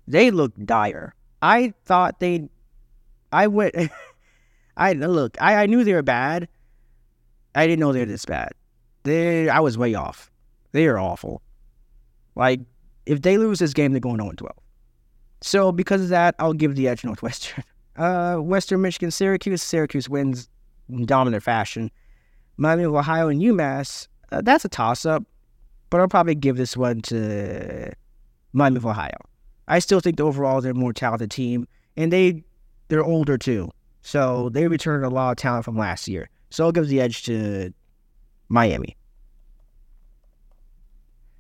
They 0.08 0.30
look 0.30 0.54
dire. 0.64 1.16
I 1.42 1.74
thought 1.86 2.20
they. 2.20 2.50
I 3.32 3.48
went. 3.48 3.74
I 4.78 4.94
look. 4.94 5.38
I, 5.42 5.56
I 5.56 5.66
knew 5.66 5.84
they 5.84 5.94
were 5.94 6.04
bad. 6.04 6.48
I 7.56 7.66
didn't 7.66 7.80
know 7.80 7.94
they 7.94 8.02
were 8.02 8.06
this 8.06 8.26
bad. 8.26 8.52
They. 9.04 9.50
I 9.50 9.60
was 9.60 9.78
way 9.78 9.94
off. 9.96 10.32
They 10.72 10.88
are 10.88 11.00
awful. 11.00 11.42
Like 12.36 12.62
if 13.06 13.22
they 13.22 13.38
lose 13.38 13.60
this 13.60 13.74
game, 13.74 13.92
they're 13.92 14.00
going 14.00 14.18
0 14.18 14.32
12. 14.38 14.56
So 15.42 15.72
because 15.72 16.02
of 16.02 16.10
that, 16.10 16.36
I'll 16.40 16.54
give 16.54 16.76
the 16.76 16.88
edge 16.88 17.04
Northwestern. 17.04 17.64
Uh, 17.98 18.38
Western 18.38 18.82
Michigan, 18.82 19.12
Syracuse. 19.12 19.62
Syracuse 19.62 20.08
wins 20.08 20.48
in 20.88 21.06
dominant 21.06 21.44
fashion. 21.44 21.92
Miami 22.56 22.84
of 22.84 22.96
Ohio 22.96 23.28
and 23.28 23.42
UMass. 23.42 24.08
Uh, 24.32 24.40
that's 24.42 24.64
a 24.64 24.70
toss 24.70 25.06
up, 25.06 25.26
but 25.90 26.00
I'll 26.00 26.08
probably 26.08 26.36
give 26.36 26.56
this 26.56 26.78
one 26.78 27.02
to 27.02 27.92
Miami 28.54 28.78
of 28.78 28.86
Ohio. 28.86 29.18
I 29.68 29.80
still 29.80 30.00
think 30.00 30.16
the 30.16 30.24
overall 30.24 30.62
they're 30.62 30.72
a 30.72 30.76
more 30.76 30.94
talented 30.94 31.30
team, 31.30 31.68
and 31.98 32.14
they 32.14 32.42
they're 32.88 33.04
older 33.04 33.38
too. 33.38 33.70
So 34.02 34.48
they 34.50 34.70
returned 34.70 35.04
a 35.04 35.10
lot 35.10 35.32
of 35.32 35.38
talent 35.38 35.66
from 35.66 35.78
last 35.78 36.08
year. 36.08 36.30
So 36.52 36.64
I'll 36.64 36.72
give 36.72 36.88
the 36.88 37.02
edge 37.02 37.24
to 37.24 37.74
Miami. 38.50 38.96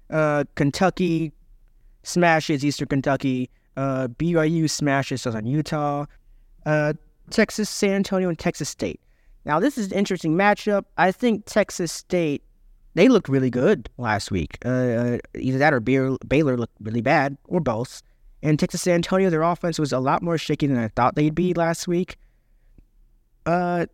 Uh, 0.09 0.43
Kentucky 0.55 1.31
smashes 2.03 2.63
Eastern 2.65 2.87
Kentucky. 2.87 3.49
Uh, 3.77 4.07
BYU 4.07 4.69
smashes 4.69 5.21
Southern 5.21 5.45
Utah. 5.45 6.05
Uh, 6.65 6.93
Texas, 7.29 7.69
San 7.69 7.91
Antonio, 7.91 8.29
and 8.29 8.39
Texas 8.39 8.69
State. 8.69 8.99
Now 9.45 9.59
this 9.59 9.77
is 9.77 9.91
an 9.91 9.97
interesting 9.97 10.35
matchup. 10.35 10.85
I 10.97 11.11
think 11.11 11.45
Texas 11.45 11.91
State 11.91 12.43
they 12.95 13.07
looked 13.07 13.29
really 13.29 13.49
good 13.49 13.89
last 13.97 14.31
week. 14.31 14.57
Uh, 14.65 14.69
uh 14.69 15.17
either 15.35 15.57
that 15.57 15.73
or 15.73 15.79
Baylor 15.79 16.57
looked 16.57 16.75
really 16.81 17.01
bad, 17.01 17.37
or 17.47 17.59
both. 17.59 18.01
And 18.41 18.57
Texas 18.57 18.81
San 18.81 18.95
Antonio, 18.95 19.29
their 19.29 19.43
offense 19.43 19.79
was 19.79 19.91
a 19.91 19.99
lot 19.99 20.21
more 20.21 20.37
shaky 20.37 20.67
than 20.67 20.77
I 20.77 20.87
thought 20.89 21.15
they'd 21.15 21.35
be 21.35 21.53
last 21.53 21.87
week. 21.87 22.17
Uh, 23.45 23.85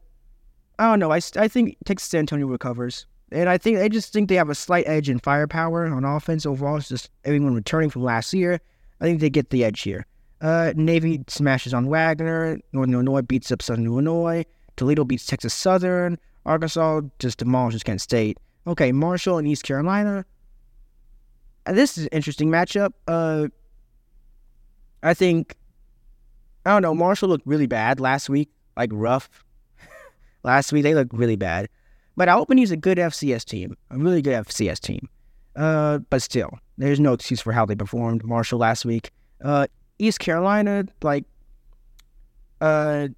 I 0.79 0.85
don't 0.89 0.99
know. 0.99 1.11
I, 1.11 1.19
I 1.37 1.47
think 1.47 1.77
Texas 1.85 2.09
San 2.09 2.19
Antonio 2.19 2.47
recovers. 2.47 3.05
And 3.31 3.49
I 3.49 3.57
think 3.57 3.79
I 3.79 3.89
just 3.89 4.13
think 4.13 4.29
they 4.29 4.35
have 4.35 4.49
a 4.49 4.55
slight 4.55 4.87
edge 4.87 5.09
in 5.09 5.19
firepower 5.19 5.87
on 5.87 6.05
offense 6.05 6.45
overall. 6.45 6.77
It's 6.77 6.89
just 6.89 7.09
everyone 7.23 7.55
returning 7.55 7.89
from 7.89 8.03
last 8.03 8.33
year. 8.33 8.59
I 9.01 9.05
think 9.05 9.19
they 9.19 9.29
get 9.29 9.49
the 9.49 9.63
edge 9.63 9.81
here. 9.81 10.05
Uh, 10.41 10.73
Navy 10.75 11.23
smashes 11.27 11.73
on 11.73 11.87
Wagner. 11.87 12.59
Northern 12.71 12.93
Illinois 12.93 13.21
beats 13.21 13.51
up 13.51 13.61
Southern 13.61 13.85
Illinois. 13.85 14.45
Toledo 14.75 15.03
beats 15.03 15.25
Texas 15.25 15.53
Southern. 15.53 16.17
Arkansas 16.45 17.01
just 17.19 17.39
demolishes 17.39 17.83
Kent 17.83 18.01
State. 18.01 18.37
Okay, 18.67 18.91
Marshall 18.91 19.37
and 19.37 19.47
East 19.47 19.63
Carolina. 19.63 20.25
This 21.65 21.97
is 21.97 22.05
an 22.05 22.09
interesting 22.11 22.49
matchup. 22.49 22.91
Uh, 23.07 23.47
I 25.01 25.13
think 25.13 25.55
I 26.65 26.71
don't 26.71 26.81
know. 26.81 26.95
Marshall 26.95 27.29
looked 27.29 27.45
really 27.45 27.67
bad 27.67 27.99
last 27.99 28.29
week, 28.29 28.49
like 28.75 28.89
rough. 28.93 29.29
Last 30.45 30.71
week 30.71 30.83
they 30.83 30.93
looked 30.93 31.13
really 31.13 31.35
bad. 31.35 31.67
But 32.15 32.29
Albany's 32.29 32.71
a 32.71 32.77
good 32.77 32.97
FCS 32.97 33.43
team, 33.43 33.75
a 33.91 33.97
really 33.97 34.21
good 34.21 34.45
FCS 34.45 34.79
team. 34.79 35.09
Uh, 35.55 35.99
but 36.09 36.21
still, 36.21 36.59
there's 36.77 36.99
no 36.99 37.13
excuse 37.13 37.41
for 37.41 37.51
how 37.51 37.65
they 37.65 37.75
performed. 37.75 38.23
Marshall 38.23 38.59
last 38.59 38.85
week. 38.85 39.11
Uh, 39.43 39.67
East 39.99 40.19
Carolina, 40.19 40.85
like, 41.01 41.25
uh, 42.61 43.09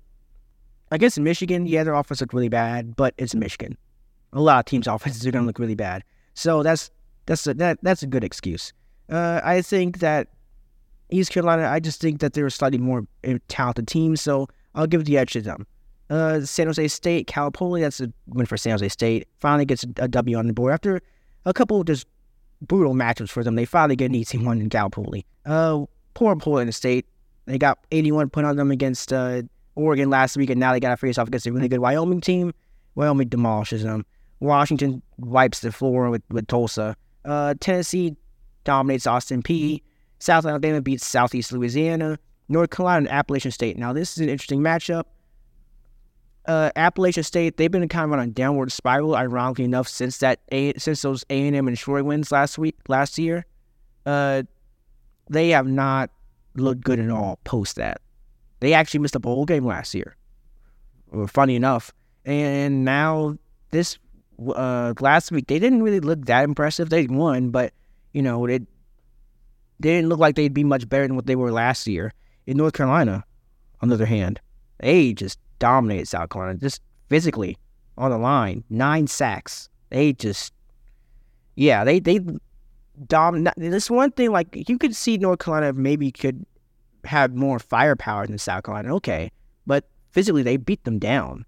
I 0.92 0.98
guess 0.98 1.18
Michigan, 1.20 1.68
yeah, 1.68 1.84
their 1.84 1.94
offense 1.94 2.22
looked 2.22 2.34
really 2.34 2.50
bad, 2.50 2.96
but 2.96 3.14
it's 3.18 3.36
Michigan. 3.36 3.78
A 4.34 4.42
lot 4.42 4.60
of 4.60 4.66
teams' 4.66 4.88
offenses 4.88 5.26
are 5.28 5.32
going 5.32 5.44
to 5.44 5.48
look 5.48 5.60
really 5.60 5.76
bad. 5.76 6.04
So 6.34 6.64
that's 6.64 6.92
that's 7.26 7.46
a, 7.46 7.54
that 7.56 7.80
that's 7.82 8.04
a 8.04 8.08
good 8.08 8.24
excuse. 8.24 8.74
Uh, 9.10 9.42
I 9.44 9.62
think 9.62 10.00
that 10.00 10.28
East 11.10 11.32
Carolina, 11.32 11.68
I 11.68 11.80
just 11.80 12.02
think 12.02 12.20
that 12.22 12.34
they're 12.34 12.48
a 12.48 12.52
slightly 12.52 12.78
more 12.78 13.08
talented 13.48 13.88
team, 13.88 14.16
so 14.16 14.48
I'll 14.76 14.88
give 14.88 15.06
the 15.06 15.18
edge 15.18 15.34
to 15.34 15.42
them. 15.42 15.66
Uh, 16.10 16.42
San 16.42 16.68
Jose 16.68 16.88
State, 16.88 17.28
Cal 17.28 17.52
Poly, 17.52 17.82
that's 17.82 18.00
a 18.00 18.12
win 18.28 18.46
for 18.46 18.56
San 18.58 18.72
Jose 18.72 18.90
State. 18.90 19.28
Finally 19.40 19.66
gets 19.66 19.84
a 19.84 20.08
W 20.08 20.38
on 20.38 20.48
the 20.48 20.54
board 20.54 20.74
after 20.74 21.02
a 21.46 21.54
couple 21.54 21.84
just 21.84 22.08
brutal 22.62 22.94
matchups 22.94 23.30
for 23.30 23.44
them. 23.44 23.56
They 23.56 23.66
finally 23.66 23.96
get 23.96 24.06
an 24.06 24.16
easy 24.16 24.38
one 24.44 24.62
in 24.62 24.70
Cal 24.70 24.90
Poly. 24.90 25.26
Uh, 25.46 25.86
poor 26.14 26.36
Portland 26.36 26.74
State, 26.74 27.06
they 27.46 27.58
got 27.58 27.80
81 27.92 28.30
put 28.30 28.46
on 28.46 28.56
them 28.56 28.72
against 28.72 29.12
uh, 29.12 29.42
Oregon 29.76 30.10
last 30.10 30.38
week, 30.38 30.50
and 30.50 30.60
now 30.60 30.72
they 30.72 30.80
got 30.80 30.90
to 30.90 30.98
face 30.98 31.18
off 31.18 31.28
against 31.28 31.46
a 31.46 31.52
really 31.52 31.68
good 31.68 31.80
Wyoming 31.80 32.22
team. 32.22 32.54
Wyoming 32.96 33.28
demolishes 33.28 33.84
them. 33.84 34.06
Washington 34.40 35.02
wipes 35.18 35.60
the 35.60 35.72
floor 35.72 36.10
with, 36.10 36.24
with 36.30 36.48
Tulsa. 36.48 36.96
Uh, 37.26 37.54
Tennessee 37.60 38.16
dominates 38.64 39.08
Austin 39.08 39.44
Peay. 39.44 39.82
South 40.20 40.46
Alabama 40.46 40.82
beats 40.82 41.06
Southeast 41.06 41.52
Louisiana. 41.52 42.18
North 42.50 42.70
Carolina 42.70 43.00
and 43.00 43.10
Appalachian 43.10 43.52
State. 43.52 43.78
Now, 43.78 43.94
this 43.94 44.14
is 44.14 44.20
an 44.20 44.30
interesting 44.30 44.62
matchup 44.62 45.04
uh, 46.48 46.72
Appalachian 46.76 47.24
State, 47.24 47.58
they've 47.58 47.72
been 47.72 47.88
kind 47.90 48.06
of 48.06 48.14
on 48.14 48.20
a 48.20 48.28
downward 48.28 48.72
spiral, 48.72 49.16
ironically 49.16 49.66
enough, 49.66 49.88
since 49.88 50.18
that 50.20 50.40
a- 50.52 50.78
since 50.78 51.02
those 51.02 51.26
A 51.30 51.48
and 51.48 51.56
M 51.56 51.68
and 51.68 51.78
Troy 51.78 52.04
wins 52.04 52.32
last 52.32 52.58
week 52.58 52.76
last 52.88 53.18
year. 53.18 53.46
Uh, 54.06 54.44
they 55.30 55.50
have 55.50 55.68
not 55.68 56.10
looked 56.56 56.82
good 56.82 57.00
at 57.00 57.10
all 57.10 57.40
post 57.44 57.76
that. 57.76 58.02
They 58.62 58.74
actually 58.74 59.02
missed 59.02 59.16
a 59.16 59.20
bowl 59.20 59.46
game 59.46 59.66
last 59.66 59.94
year. 59.94 60.16
Well, 61.12 61.28
funny 61.28 61.56
enough, 61.56 61.94
and 62.26 62.84
now 62.86 63.38
this 63.72 64.00
uh, 64.56 64.94
last 65.00 65.32
week 65.32 65.48
they 65.48 65.60
didn't 65.60 65.84
really 65.84 66.00
look 66.00 66.26
that 66.26 66.44
impressive. 66.44 66.90
They 66.90 67.08
won, 67.08 67.50
but 67.50 67.74
you 68.14 68.22
know 68.22 68.46
it 68.46 68.64
they 69.80 69.90
didn't 69.90 70.10
look 70.10 70.20
like 70.20 70.36
they'd 70.36 70.54
be 70.54 70.64
much 70.64 70.88
better 70.90 71.06
than 71.06 71.16
what 71.16 71.28
they 71.28 71.36
were 71.36 71.52
last 71.52 71.88
year. 71.88 72.14
In 72.46 72.58
North 72.58 72.74
Carolina, 72.74 73.26
on 73.82 73.90
the 73.90 73.96
other 73.96 74.06
hand, 74.06 74.40
they 74.80 75.14
just 75.14 75.38
dominated 75.60 76.08
South 76.08 76.30
Carolina 76.30 76.60
just 76.60 76.82
physically 77.10 77.58
on 77.98 78.12
the 78.12 78.18
line. 78.18 78.64
Nine 78.70 79.08
sacks. 79.08 79.70
They 79.90 80.14
just, 80.14 80.54
yeah, 81.56 81.84
they 81.84 82.00
they 82.00 82.20
dominate. 83.08 83.54
This 83.58 83.90
one 83.90 84.12
thing, 84.12 84.32
like 84.32 84.70
you 84.70 84.78
could 84.78 84.96
see 84.96 85.18
North 85.18 85.40
Carolina 85.40 85.74
maybe 85.74 86.12
could 86.12 86.46
have 87.06 87.34
more 87.34 87.60
firepower 87.60 88.28
than 88.28 88.38
South 88.38 88.64
Carolina. 88.64 88.96
Okay, 88.96 89.32
but 89.66 89.86
physically 90.12 90.44
they 90.44 90.58
beat 90.58 90.84
them 90.84 91.00
down. 91.00 91.46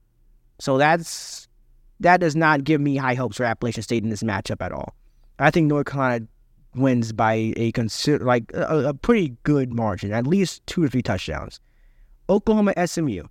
So 0.60 0.78
that's 0.78 1.48
that 2.00 2.20
does 2.20 2.36
not 2.36 2.64
give 2.64 2.80
me 2.80 2.96
high 2.96 3.16
hopes 3.16 3.38
for 3.38 3.44
Appalachian 3.44 3.84
State 3.84 4.04
in 4.04 4.10
this 4.10 4.24
matchup 4.24 4.62
at 4.62 4.72
all. 4.72 4.96
I 5.40 5.52
think 5.52 5.68
North 5.68 5.88
Carolina 5.88 6.26
wins 6.76 7.12
by 7.12 7.54
a 7.58 7.72
consider 7.72 8.24
like 8.24 8.52
a, 8.54 8.90
a 8.90 8.94
pretty 8.94 9.36
good 9.44 9.74
margin, 9.74 10.14
at 10.14 10.28
least 10.28 10.66
two 10.68 10.84
or 10.84 10.88
three 10.88 11.02
touchdowns. 11.02 11.60
Oklahoma 12.30 12.74
SMU. 12.86 13.24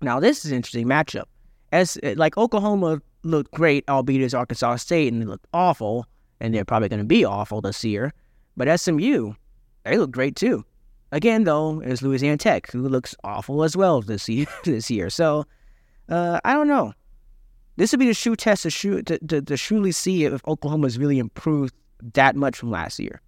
Now 0.00 0.20
this 0.20 0.44
is 0.44 0.50
an 0.50 0.56
interesting 0.56 0.86
matchup. 0.86 1.24
As 1.72 1.98
like 2.16 2.36
Oklahoma 2.36 3.00
looked 3.22 3.52
great, 3.52 3.84
albeit 3.88 4.22
as 4.22 4.34
Arkansas 4.34 4.76
State, 4.76 5.12
and 5.12 5.20
they 5.20 5.26
looked 5.26 5.46
awful, 5.52 6.06
and 6.40 6.54
they're 6.54 6.64
probably 6.64 6.88
going 6.88 7.00
to 7.00 7.04
be 7.04 7.24
awful 7.24 7.60
this 7.60 7.84
year. 7.84 8.12
But 8.56 8.80
SMU, 8.80 9.34
they 9.84 9.98
look 9.98 10.10
great 10.10 10.36
too. 10.36 10.64
Again, 11.12 11.44
though, 11.44 11.80
is 11.80 12.02
Louisiana 12.02 12.36
Tech, 12.36 12.70
who 12.70 12.88
looks 12.88 13.14
awful 13.24 13.62
as 13.62 13.76
well 13.76 14.00
this 14.00 14.28
year. 14.28 14.46
this 14.64 14.90
year, 14.90 15.10
so 15.10 15.44
uh, 16.08 16.40
I 16.44 16.52
don't 16.52 16.68
know. 16.68 16.92
This 17.76 17.92
would 17.92 18.00
be 18.00 18.06
the 18.06 18.14
shoe 18.14 18.36
test 18.36 18.62
to, 18.62 18.70
shoe, 18.70 19.02
to, 19.02 19.18
to, 19.18 19.42
to 19.42 19.56
truly 19.56 19.92
see 19.92 20.24
if 20.24 20.40
Oklahoma 20.46 20.86
has 20.86 20.98
really 20.98 21.18
improved 21.18 21.74
that 22.14 22.34
much 22.34 22.56
from 22.56 22.70
last 22.70 22.98
year. 22.98 23.20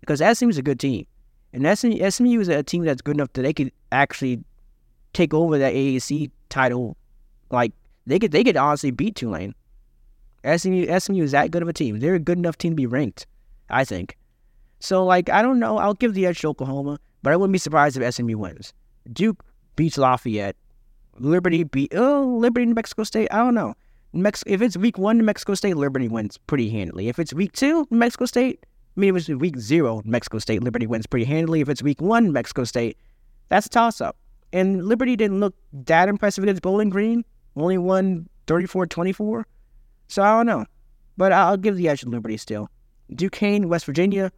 Because 0.00 0.18
SMU 0.18 0.48
is 0.48 0.58
a 0.58 0.62
good 0.62 0.80
team. 0.80 1.06
And 1.52 1.78
SMU, 1.78 2.10
SMU 2.10 2.40
is 2.40 2.48
a 2.48 2.62
team 2.62 2.84
that's 2.84 3.02
good 3.02 3.16
enough 3.16 3.32
that 3.34 3.42
they 3.42 3.52
could 3.52 3.72
actually 3.92 4.42
take 5.12 5.34
over 5.34 5.58
that 5.58 5.74
AAC 5.74 6.30
title, 6.48 6.96
like 7.50 7.72
they 8.06 8.18
could 8.18 8.32
they 8.32 8.44
could 8.44 8.56
honestly 8.56 8.90
beat 8.90 9.16
Tulane. 9.16 9.54
SMU 10.44 10.86
SMU 10.98 11.22
is 11.22 11.32
that 11.32 11.50
good 11.50 11.62
of 11.62 11.68
a 11.68 11.72
team. 11.72 11.98
They're 11.98 12.14
a 12.14 12.20
good 12.20 12.38
enough 12.38 12.58
team 12.58 12.72
to 12.72 12.76
be 12.76 12.86
ranked, 12.86 13.26
I 13.68 13.84
think. 13.84 14.16
So 14.80 15.04
like 15.04 15.28
I 15.28 15.42
don't 15.42 15.58
know. 15.58 15.78
I'll 15.78 15.94
give 15.94 16.14
the 16.14 16.26
edge 16.26 16.40
to 16.40 16.48
Oklahoma, 16.48 16.98
but 17.22 17.32
I 17.32 17.36
wouldn't 17.36 17.52
be 17.52 17.58
surprised 17.58 17.96
if 17.96 18.14
SMU 18.14 18.38
wins. 18.38 18.72
Duke 19.12 19.44
beats 19.76 19.98
Lafayette. 19.98 20.56
Liberty 21.18 21.64
beat 21.64 21.92
oh 21.96 22.36
Liberty 22.38 22.66
New 22.66 22.74
Mexico 22.74 23.04
State. 23.04 23.28
I 23.30 23.38
don't 23.38 23.54
know. 23.54 23.74
Mex- 24.12 24.44
if 24.46 24.62
it's 24.62 24.76
week 24.76 24.96
one, 24.96 25.18
New 25.18 25.24
Mexico 25.24 25.54
State, 25.54 25.76
Liberty 25.76 26.08
wins 26.08 26.38
pretty 26.38 26.70
handily. 26.70 27.08
If 27.08 27.18
it's 27.18 27.34
week 27.34 27.52
two, 27.52 27.86
New 27.90 27.98
Mexico 27.98 28.24
State, 28.24 28.64
I 28.96 29.00
mean, 29.00 29.14
if 29.14 29.20
it's 29.20 29.28
week 29.28 29.58
zero, 29.58 30.00
New 30.04 30.10
Mexico 30.10 30.38
State, 30.38 30.62
Liberty 30.62 30.86
wins 30.86 31.06
pretty 31.06 31.26
handily. 31.26 31.60
If 31.60 31.68
it's 31.68 31.82
week 31.82 32.00
one, 32.00 32.24
New 32.24 32.32
Mexico 32.32 32.64
State, 32.64 32.96
that's 33.48 33.66
a 33.66 33.68
toss 33.68 34.00
up. 34.00 34.16
And 34.52 34.84
Liberty 34.84 35.16
didn't 35.16 35.40
look 35.40 35.54
that 35.72 36.08
impressive 36.08 36.44
against 36.44 36.62
Bowling 36.62 36.90
Green. 36.90 37.24
Only 37.56 37.78
won 37.78 38.28
34-24. 38.46 39.44
So 40.08 40.22
I 40.22 40.36
don't 40.36 40.46
know. 40.46 40.64
But 41.16 41.32
I'll 41.32 41.56
give 41.56 41.76
the 41.76 41.88
edge 41.88 42.00
to 42.00 42.08
Liberty 42.08 42.36
still. 42.36 42.70
Duquesne, 43.14 43.68
West 43.68 43.84
Virginia. 43.84 44.30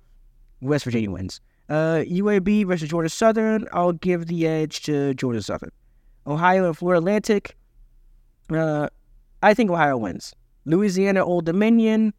West 0.61 0.85
Virginia 0.85 1.11
wins. 1.11 1.41
Uh, 1.69 2.03
UAB 2.07 2.67
versus 2.67 2.89
Georgia 2.89 3.09
Southern. 3.09 3.69
I'll 3.73 3.93
give 3.93 4.27
the 4.27 4.47
edge 4.47 4.83
to 4.83 5.15
Georgia 5.15 5.43
Southern. 5.43 5.71
Ohio 6.27 6.67
and 6.67 6.77
Florida 6.77 6.99
Atlantic. 6.99 7.57
Uh, 8.51 8.89
I 9.43 9.55
think 9.55 9.71
Ohio 9.71 9.97
wins. 9.97 10.35
Louisiana 10.65 11.25
Old 11.25 11.47
Dominion. 11.47 12.13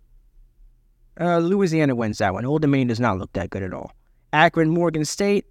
Uh, 1.20 1.40
Louisiana 1.40 1.96
wins 1.96 2.20
that 2.20 2.34
one. 2.34 2.46
Old 2.46 2.62
Dominion 2.62 2.88
does 2.88 3.00
not 3.00 3.18
look 3.18 3.34
that 3.34 3.50
good 3.50 3.64
at 3.64 3.74
all. 3.74 3.92
Akron 4.34 4.70
Morgan 4.70 5.06
State. 5.06 5.46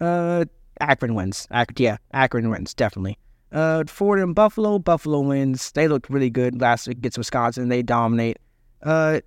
Uh, 0.00 0.44
Akron 0.86 1.14
wins. 1.14 1.46
Yeah, 1.76 1.96
Akron 2.12 2.50
wins, 2.50 2.74
definitely. 2.74 3.18
Uh, 3.52 3.84
Fordham 3.86 4.34
Buffalo. 4.34 4.78
Buffalo 4.78 5.20
wins. 5.20 5.72
They 5.72 5.88
looked 5.88 6.10
really 6.10 6.30
good 6.30 6.60
last 6.60 6.86
week 6.88 6.98
against 6.98 7.18
Wisconsin. 7.18 7.68
They 7.68 7.82
dominate. 7.82 8.38
Uh, 8.82 9.20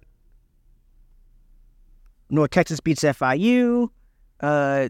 North 2.29 2.51
Texas 2.51 2.79
beats 2.79 3.03
FIU. 3.03 3.89
Uh, 4.39 4.89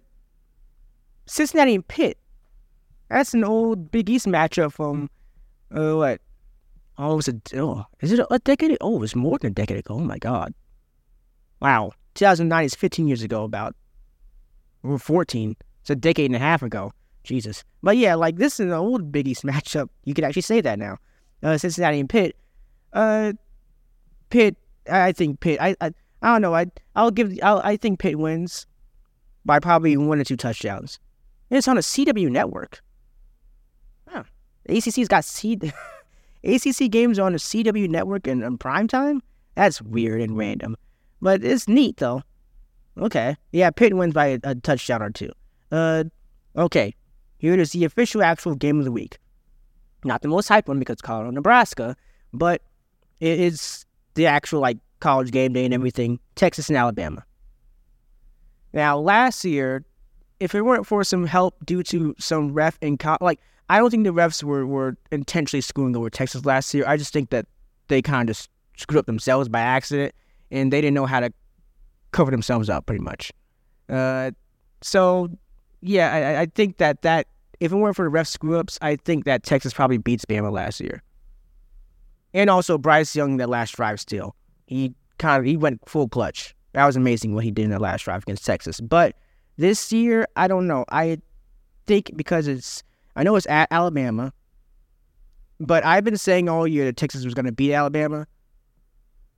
Cincinnati 1.26 1.76
and 1.76 1.88
Pitt. 1.88 2.18
That's 3.10 3.34
an 3.34 3.44
old 3.44 3.92
Big 3.92 4.10
East 4.10 4.28
matchup 4.28 4.74
from, 4.74 5.10
uh, 5.74 5.94
what? 5.96 6.22
Oh, 6.98 7.14
it 7.14 7.16
was 7.16 7.28
a, 7.30 7.42
oh, 7.56 7.86
is 8.02 8.12
it 8.12 8.20
a 8.30 8.40
decade? 8.40 8.78
Oh, 8.82 8.98
it 8.98 9.00
was 9.00 9.16
more 9.16 9.38
than 9.40 9.52
a 9.52 9.54
decade 9.54 9.78
ago. 9.78 9.96
Oh 9.96 10.00
my 10.00 10.18
God. 10.18 10.54
Wow. 11.62 11.94
2009 12.16 12.66
is 12.66 12.76
15 12.76 13.08
years 13.08 13.24
ago, 13.24 13.44
about. 13.44 13.76
or 14.84 15.00
14. 15.00 15.56
It's 15.90 15.96
a 15.96 16.00
decade 16.00 16.28
and 16.28 16.36
a 16.36 16.40
half 16.40 16.62
ago. 16.62 16.94
Jesus. 17.24 17.64
But 17.82 17.98
yeah, 17.98 18.14
like 18.14 18.36
this 18.36 18.60
is 18.60 18.68
an 18.68 18.74
old 18.74 19.12
Big 19.12 19.28
East 19.28 19.44
matchup. 19.44 19.90
You 20.06 20.14
could 20.14 20.24
actually 20.24 20.44
say 20.44 20.62
that 20.62 20.78
now. 20.78 20.98
Uh, 21.42 21.58
Cincinnati 21.58 22.00
and 22.00 22.08
Pitt. 22.08 22.36
Uh, 22.94 23.34
Pitt. 24.30 24.56
I 24.88 25.12
think 25.12 25.40
Pitt. 25.40 25.60
I 25.60 25.76
I, 25.82 25.92
I 26.22 26.34
don't 26.34 26.44
know. 26.44 26.54
I 26.54 26.68
I'll 26.96 27.10
give. 27.10 27.40
I'll, 27.42 27.60
I 27.64 27.76
think 27.76 28.00
Pitt 28.00 28.20
wins 28.20 28.68
by 29.46 29.60
probably 29.60 29.98
one 29.98 30.20
or 30.20 30.24
two 30.24 30.38
touchdowns. 30.38 31.00
And 31.50 31.58
it's 31.58 31.68
on 31.68 31.78
a 31.78 31.82
CW 31.82 32.30
network. 32.30 32.82
Huh. 34.08 34.26
ACC's 34.68 35.08
got 35.08 35.26
C. 35.26 35.60
ACC 36.44 36.92
games 36.92 37.18
on 37.18 37.34
a 37.34 37.38
CW 37.38 37.90
network 37.90 38.28
and 38.28 38.60
prime 38.60 38.88
time. 38.88 39.24
That's 39.56 39.82
weird 39.82 40.22
and 40.22 40.38
random, 40.38 40.78
but 41.20 41.44
it's 41.44 41.68
neat 41.68 41.98
though. 41.98 42.22
Okay, 42.96 43.36
yeah, 43.52 43.72
Pitt 43.72 43.96
wins 43.96 44.14
by 44.14 44.28
a, 44.28 44.40
a 44.44 44.54
touchdown 44.54 45.02
or 45.02 45.10
two. 45.10 45.32
Uh, 45.72 46.06
okay, 46.56 46.94
here 47.38 47.58
is 47.60 47.72
the 47.72 47.86
official 47.86 48.24
actual 48.24 48.56
game 48.56 48.80
of 48.80 48.86
the 48.86 48.92
week. 48.92 49.18
Not 50.04 50.22
the 50.22 50.28
most 50.28 50.50
hyped 50.50 50.68
one 50.68 50.80
because 50.80 51.02
Colorado, 51.02 51.32
Nebraska, 51.32 51.96
but 52.34 52.62
it 53.20 53.40
is 53.40 53.86
the 54.16 54.26
actual 54.26 54.62
like 54.62 54.78
college 55.00 55.32
game 55.32 55.54
day 55.54 55.66
and 55.66 55.74
everything. 55.74 56.20
Texas 56.36 56.70
and 56.70 56.78
Alabama. 56.78 57.24
Now, 58.74 58.98
last 58.98 59.44
year, 59.44 59.84
if 60.40 60.56
it 60.56 60.62
weren't 60.62 60.86
for 60.86 61.04
some 61.04 61.26
help 61.26 61.56
due 61.66 61.84
to 61.84 62.16
some 62.20 62.54
ref 62.54 62.78
and 62.82 63.00
co- 63.00 63.18
like, 63.20 63.40
I 63.70 63.78
don't 63.78 63.90
think 63.90 64.04
the 64.04 64.14
refs 64.14 64.44
were 64.44 64.66
were 64.66 64.98
intentionally 65.12 65.62
screwing 65.62 65.96
over 65.96 66.10
Texas 66.10 66.46
last 66.46 66.74
year. 66.74 66.86
I 66.88 66.98
just 66.98 67.14
think 67.14 67.30
that 67.30 67.46
they 67.88 68.02
kind 68.02 68.30
of 68.30 68.36
just 68.36 68.50
screwed 68.78 69.00
up 69.00 69.06
themselves 69.06 69.50
by 69.50 69.60
accident, 69.60 70.14
and 70.52 70.72
they 70.72 70.82
didn't 70.82 70.96
know 70.96 71.06
how 71.06 71.20
to 71.20 71.32
cover 72.12 72.32
themselves 72.32 72.70
up 72.70 72.86
pretty 72.86 73.04
much. 73.04 73.32
Uh, 73.90 74.32
so 74.82 75.30
yeah, 75.82 76.14
I, 76.14 76.42
I 76.42 76.46
think 76.48 76.78
that 76.78 77.02
that 77.02 77.28
if 77.60 77.72
it 77.72 77.76
weren't 77.76 77.96
for 77.96 78.06
the 78.06 78.10
ref 78.10 78.28
screw 78.28 78.58
ups, 78.58 78.78
I 78.82 78.96
think 78.96 79.26
that 79.26 79.44
Texas 79.44 79.74
probably 79.74 79.98
beats 79.98 80.26
Bama 80.26 80.52
last 80.52 80.80
year. 80.80 81.04
And 82.34 82.50
also 82.50 82.78
Bryce 82.78 83.16
Young 83.16 83.38
that 83.38 83.50
last 83.50 83.76
drive 83.76 84.00
still. 84.00 84.36
He 84.68 84.94
kind 85.18 85.40
of 85.40 85.46
he 85.46 85.58
went 85.58 85.88
full 85.88 86.08
clutch. 86.08 86.56
That 86.74 86.86
was 86.86 86.96
amazing 86.96 87.34
what 87.34 87.44
he 87.44 87.52
did 87.52 87.66
in 87.66 87.72
the 87.72 87.80
last 87.80 88.04
drive 88.04 88.24
against 88.24 88.46
Texas. 88.46 88.80
But 88.80 89.16
this 89.58 89.92
year, 89.92 90.28
I 90.36 90.48
don't 90.48 90.68
know. 90.68 90.86
I 90.90 91.20
think 91.88 92.12
because 92.16 92.48
it's 92.48 92.84
I 93.16 93.24
know 93.24 93.36
it's 93.36 93.48
at 93.48 93.68
Alabama, 93.72 94.32
but 95.60 95.84
I've 95.84 96.04
been 96.04 96.18
saying 96.18 96.48
all 96.48 96.68
year 96.68 96.86
that 96.86 96.98
Texas 96.98 97.26
was 97.26 97.34
going 97.34 97.48
to 97.48 97.52
beat 97.52 97.74
Alabama, 97.74 98.28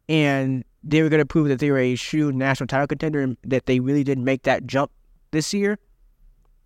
and 0.09 0.63
they 0.83 1.01
were 1.01 1.09
going 1.09 1.21
to 1.21 1.25
prove 1.25 1.47
that 1.47 1.59
they 1.59 1.71
were 1.71 1.77
a 1.77 1.95
true 1.95 2.31
national 2.31 2.67
title 2.67 2.87
contender 2.87 3.21
and 3.21 3.37
that 3.43 3.65
they 3.67 3.79
really 3.79 4.03
did 4.03 4.19
make 4.19 4.43
that 4.43 4.65
jump 4.65 4.91
this 5.31 5.53
year. 5.53 5.79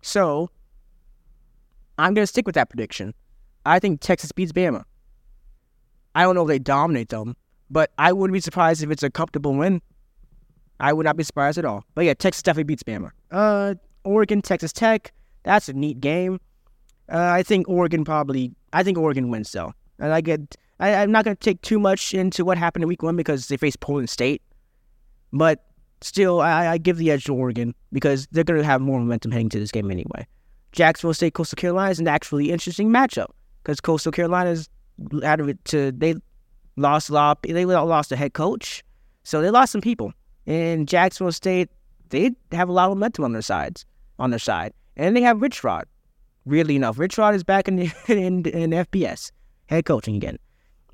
So 0.06 0.48
I'm 1.98 2.14
going 2.14 2.22
to 2.22 2.28
stick 2.28 2.46
with 2.46 2.54
that 2.54 2.70
prediction. 2.70 3.12
I 3.64 3.80
think 3.80 4.00
Texas 4.00 4.30
beats 4.30 4.52
Bama. 4.52 4.84
I 6.14 6.22
don't 6.22 6.36
know 6.36 6.42
if 6.42 6.48
they 6.48 6.60
dominate 6.60 7.08
them, 7.08 7.36
but 7.70 7.90
I 7.98 8.12
wouldn't 8.12 8.32
be 8.32 8.40
surprised 8.40 8.84
if 8.84 8.90
it's 8.92 9.02
a 9.02 9.10
comfortable 9.10 9.52
win. 9.54 9.82
I 10.78 10.92
would 10.92 11.04
not 11.04 11.16
be 11.16 11.24
surprised 11.24 11.58
at 11.58 11.64
all. 11.64 11.84
But 11.96 12.04
yeah, 12.04 12.14
Texas 12.14 12.42
definitely 12.42 12.64
beats 12.64 12.84
Bama. 12.84 13.10
Uh, 13.32 13.74
Oregon, 14.04 14.42
Texas 14.42 14.72
Tech. 14.72 15.12
That's 15.42 15.68
a 15.68 15.72
neat 15.72 16.00
game. 16.00 16.38
Uh, 17.12 17.18
I 17.18 17.42
think 17.42 17.68
Oregon 17.68 18.04
probably. 18.04 18.52
I 18.72 18.84
think 18.84 18.98
Oregon 18.98 19.28
wins 19.28 19.50
though. 19.50 19.72
And 19.98 20.12
I 20.12 20.20
get. 20.20 20.54
I, 20.78 20.90
am 20.90 21.10
not 21.10 21.24
going 21.24 21.36
to 21.36 21.42
take 21.42 21.62
too 21.62 21.80
much 21.80 22.14
into 22.14 22.44
what 22.44 22.58
happened 22.58 22.84
in 22.84 22.88
Week 22.88 23.02
One 23.02 23.16
because 23.16 23.48
they 23.48 23.56
faced 23.56 23.80
Portland 23.80 24.10
State, 24.10 24.42
but 25.32 25.64
still, 26.06 26.40
I, 26.40 26.68
I 26.68 26.78
give 26.78 26.96
the 26.96 27.10
edge 27.10 27.24
to 27.24 27.34
Oregon 27.34 27.74
because 27.92 28.26
they're 28.30 28.44
going 28.44 28.60
to 28.60 28.64
have 28.64 28.80
more 28.80 28.98
momentum 28.98 29.32
heading 29.32 29.48
to 29.50 29.58
this 29.58 29.70
game 29.70 29.90
anyway. 29.90 30.26
Jacksonville 30.72 31.14
State, 31.14 31.34
Coastal 31.34 31.56
Carolina 31.56 31.90
is 31.90 31.98
an 31.98 32.08
actually 32.08 32.50
interesting 32.50 32.90
matchup 32.90 33.28
because 33.62 33.80
Coastal 33.80 34.12
Carolina's 34.12 34.68
out 35.24 35.40
of 35.40 35.48
it 35.48 35.62
to 35.66 35.92
they 35.92 36.14
lost 36.76 37.10
a 37.10 37.12
lot. 37.12 37.42
They 37.42 37.64
lost 37.64 38.12
a 38.12 38.16
head 38.16 38.34
coach, 38.34 38.84
so 39.24 39.40
they 39.40 39.50
lost 39.50 39.72
some 39.72 39.80
people. 39.80 40.12
And 40.46 40.86
Jacksonville 40.86 41.32
State, 41.32 41.70
they 42.10 42.30
have 42.52 42.68
a 42.68 42.72
lot 42.72 42.90
of 42.90 42.96
momentum 42.96 43.24
on 43.24 43.32
their 43.32 43.42
sides, 43.42 43.84
on 44.18 44.30
their 44.30 44.38
side, 44.38 44.72
and 44.96 45.16
they 45.16 45.22
have 45.22 45.42
Rich 45.42 45.64
Rod. 45.64 45.86
Weirdly 46.44 46.76
enough, 46.76 46.98
Rich 46.98 47.18
Rod 47.18 47.34
is 47.34 47.42
back 47.42 47.68
in 47.68 47.78
in, 48.08 48.46
in 48.46 48.70
FBS, 48.70 49.32
head 49.68 49.84
coaching 49.84 50.16
again. 50.16 50.38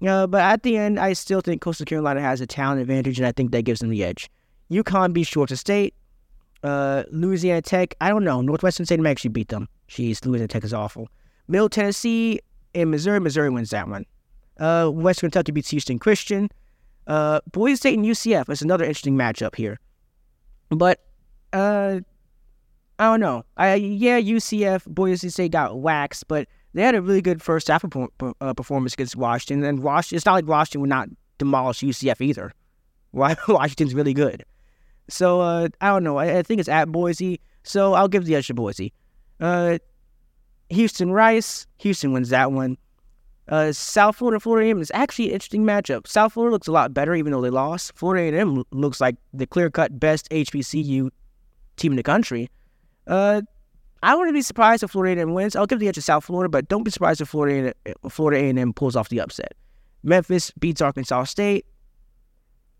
Uh, 0.06 0.26
but 0.26 0.42
at 0.42 0.62
the 0.62 0.76
end, 0.76 0.98
I 0.98 1.12
still 1.12 1.40
think 1.40 1.60
Coastal 1.60 1.86
Carolina 1.86 2.20
has 2.20 2.40
a 2.40 2.46
talent 2.46 2.80
advantage, 2.80 3.18
and 3.18 3.26
I 3.26 3.32
think 3.32 3.52
that 3.52 3.62
gives 3.62 3.80
them 3.80 3.90
the 3.90 4.02
edge. 4.02 4.30
UConn 4.72 5.12
beats 5.12 5.30
Georgia 5.30 5.56
State. 5.56 5.94
Uh, 6.62 7.02
Louisiana 7.10 7.62
Tech, 7.62 7.94
I 8.00 8.08
don't 8.08 8.24
know. 8.24 8.40
Northwestern 8.40 8.86
State 8.86 9.00
may 9.00 9.10
actually 9.10 9.30
beat 9.30 9.48
them. 9.48 9.68
Jeez, 9.88 10.24
Louisiana 10.24 10.48
Tech 10.48 10.64
is 10.64 10.72
awful. 10.72 11.08
Middle 11.48 11.68
Tennessee 11.68 12.40
and 12.74 12.90
Missouri. 12.90 13.20
Missouri 13.20 13.50
wins 13.50 13.70
that 13.70 13.88
one. 13.88 14.06
Uh, 14.58 14.88
Western 14.88 15.30
Kentucky 15.30 15.52
beats 15.52 15.70
Houston 15.70 15.98
Christian. 15.98 16.50
Uh, 17.06 17.40
Boise 17.50 17.76
State 17.76 17.98
and 17.98 18.06
UCF 18.06 18.48
is 18.48 18.62
another 18.62 18.84
interesting 18.84 19.16
matchup 19.16 19.56
here. 19.56 19.80
But 20.70 21.00
uh, 21.52 22.00
I 22.98 23.04
don't 23.04 23.20
know. 23.20 23.44
I 23.56 23.74
yeah, 23.74 24.20
UCF 24.20 24.86
Boise 24.86 25.28
State 25.30 25.52
got 25.52 25.80
waxed, 25.80 26.28
but 26.28 26.46
they 26.74 26.82
had 26.82 26.94
a 26.94 27.02
really 27.02 27.22
good 27.22 27.42
first 27.42 27.68
half 27.68 27.84
uh, 27.84 28.54
performance 28.54 28.94
against 28.94 29.16
Washington. 29.16 29.64
And 29.64 29.82
Washington, 29.82 30.16
it's 30.16 30.26
not 30.26 30.34
like 30.34 30.46
Washington 30.46 30.82
would 30.82 30.90
not 30.90 31.08
demolish 31.38 31.80
UCF 31.80 32.20
either. 32.20 32.52
Washington's 33.12 33.94
really 33.94 34.14
good. 34.14 34.44
So 35.12 35.40
uh, 35.40 35.68
I 35.80 35.88
don't 35.88 36.04
know. 36.04 36.16
I, 36.16 36.38
I, 36.38 36.42
think 36.42 36.58
it's 36.58 36.70
at 36.70 36.90
Boise, 36.90 37.38
so 37.64 37.92
I'll 37.92 38.08
give 38.08 38.24
the 38.24 38.34
edge 38.34 38.46
to 38.46 38.54
Boise. 38.54 38.94
Uh, 39.40 39.78
Houston 40.70 41.12
Rice. 41.12 41.66
Houston 41.78 42.12
wins 42.12 42.30
that 42.30 42.50
one. 42.50 42.78
Uh, 43.46 43.72
South 43.72 44.16
Florida, 44.16 44.40
Florida 44.40 44.68
A&M 44.68 44.80
is 44.80 44.90
actually 44.94 45.26
an 45.26 45.32
interesting 45.32 45.64
matchup. 45.64 46.06
South 46.06 46.32
Florida 46.32 46.52
looks 46.52 46.66
a 46.66 46.72
lot 46.72 46.94
better, 46.94 47.14
even 47.14 47.32
though 47.32 47.42
they 47.42 47.50
lost. 47.50 47.92
Florida 47.94 48.34
A&M 48.34 48.64
looks 48.70 49.00
like 49.00 49.16
the 49.34 49.46
clear-cut 49.46 50.00
best 50.00 50.30
HBCU 50.30 51.10
team 51.76 51.92
in 51.92 51.96
the 51.96 52.02
country. 52.02 52.50
Uh, 53.06 53.42
I 54.02 54.14
wouldn't 54.14 54.34
be 54.34 54.42
surprised 54.42 54.82
if 54.82 54.92
Florida 54.92 55.20
A&M 55.20 55.34
wins. 55.34 55.54
I'll 55.54 55.66
give 55.66 55.80
the 55.80 55.88
edge 55.88 55.96
to 55.96 56.02
South 56.02 56.24
Florida, 56.24 56.48
but 56.48 56.68
don't 56.68 56.84
be 56.84 56.90
surprised 56.90 57.20
if 57.20 57.28
Florida 57.28 57.74
A&M, 57.84 58.10
Florida 58.10 58.42
A&M 58.42 58.72
pulls 58.72 58.96
off 58.96 59.10
the 59.10 59.20
upset. 59.20 59.52
Memphis 60.02 60.52
beats 60.52 60.80
Arkansas 60.80 61.24
State. 61.24 61.66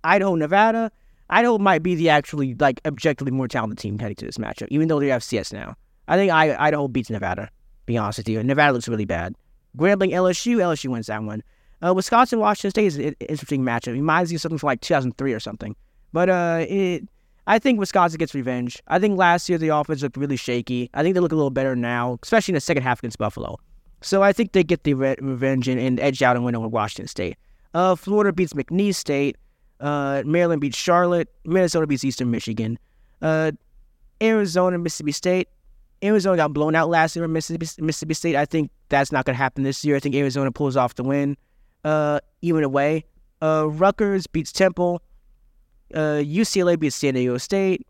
Idaho, 0.03 0.35
Nevada. 0.35 0.91
Idaho 1.31 1.59
might 1.59 1.83
be 1.83 1.95
the 1.95 2.09
actually 2.09 2.55
like 2.55 2.81
objectively 2.85 3.33
more 3.33 3.49
talented 3.49 3.79
team 3.79 3.99
heading 3.99 4.17
to 4.17 4.27
this 4.27 4.39
matchup, 4.39 4.69
even 4.71 4.89
though 4.89 5.01
they're 5.01 5.19
FCS 5.19 5.53
now. 5.53 5.75
I 6.09 6.17
think 6.17 6.33
I, 6.33 6.55
Idaho 6.59 6.89
beats 6.89 7.11
Nevada. 7.11 7.51
Be 7.87 7.97
honest 7.97 8.19
with 8.19 8.29
you, 8.29 8.43
Nevada 8.43 8.73
looks 8.73 8.89
really 8.89 9.05
bad. 9.05 9.35
Grambling, 9.77 10.13
LSU, 10.13 10.57
LSU 10.57 10.91
wins 10.91 11.07
that 11.07 11.23
one. 11.23 11.43
Uh, 11.85 11.93
Wisconsin, 11.95 12.39
Washington 12.39 12.71
State 12.71 12.87
is 12.87 12.97
an 12.97 13.15
interesting 13.21 13.63
matchup. 13.63 13.89
It 13.89 13.93
reminds 13.93 14.31
me 14.31 14.37
of 14.37 14.43
something 14.43 14.59
from 14.59 14.69
like 14.69 14.81
2003 14.83 15.33
or 15.33 15.41
something. 15.41 15.75
But 16.13 16.29
uh, 16.29 16.67
it, 16.69 17.09
I 17.47 17.59
think 17.59 17.81
Wisconsin 17.81 18.19
gets 18.19 18.35
revenge. 18.35 18.81
I 18.87 18.99
think 18.99 19.19
last 19.19 19.49
year 19.49 19.59
the 19.59 19.71
offense 19.71 20.03
looked 20.03 20.17
really 20.17 20.37
shaky. 20.37 20.91
I 20.95 21.03
think 21.03 21.15
they 21.15 21.21
look 21.21 21.33
a 21.33 21.37
little 21.37 21.51
better 21.51 21.75
now, 21.75 22.19
especially 22.23 22.53
in 22.53 22.57
the 22.57 22.61
second 22.61 22.85
half 22.85 23.01
against 23.01 23.19
Buffalo. 23.19 23.59
So 24.01 24.23
I 24.23 24.33
think 24.33 24.53
they 24.53 24.63
get 24.63 24.85
the 24.85 24.95
re- 24.95 25.17
revenge 25.21 25.69
and, 25.69 25.81
and, 25.81 25.99
edge 25.99 26.23
out 26.23 26.37
and 26.37 26.45
win 26.45 26.55
over 26.55 26.69
Washington 26.69 27.09
State. 27.09 27.37
Uh, 27.75 27.97
Florida 27.97 28.33
beats 28.33 28.53
McNeese 28.53 28.97
State. 28.97 29.37
Uh, 29.83 30.23
Maryland 30.25 30.61
beats 30.61 30.79
Charlotte. 30.79 31.29
Minnesota 31.45 31.87
beats 31.87 32.05
Eastern 32.05 32.31
Michigan. 32.31 32.79
Uh, 33.21 33.53
Arizona, 34.23 34.79
Mississippi 34.79 35.13
State. 35.13 35.49
Arizona 36.03 36.37
got 36.37 36.53
blown 36.53 36.75
out 36.75 36.89
last 36.89 37.15
year 37.15 37.27
Mississippi, 37.29 37.67
Mississippi 37.83 38.15
State. 38.15 38.37
I 38.37 38.45
think 38.45 38.71
that's 38.89 39.13
not 39.13 39.25
going 39.25 39.35
to 39.35 39.43
happen 39.43 39.65
this 39.65 39.85
year. 39.85 39.97
I 39.97 40.01
think 40.01 40.15
Arizona 40.15 40.51
pulls 40.51 40.77
off 40.77 40.95
the 40.95 41.05
win, 41.05 41.37
uh, 41.85 42.21
even 42.41 42.65
away. 42.65 43.05
Uh, 43.41 43.69
Rutgers 43.69 44.27
beats 44.27 44.53
Temple. 44.53 45.03
Uh, 45.93 46.23
UCLA 46.23 46.79
beats 46.79 46.97
San 46.97 47.15
Diego 47.15 47.37
State. 47.39 47.87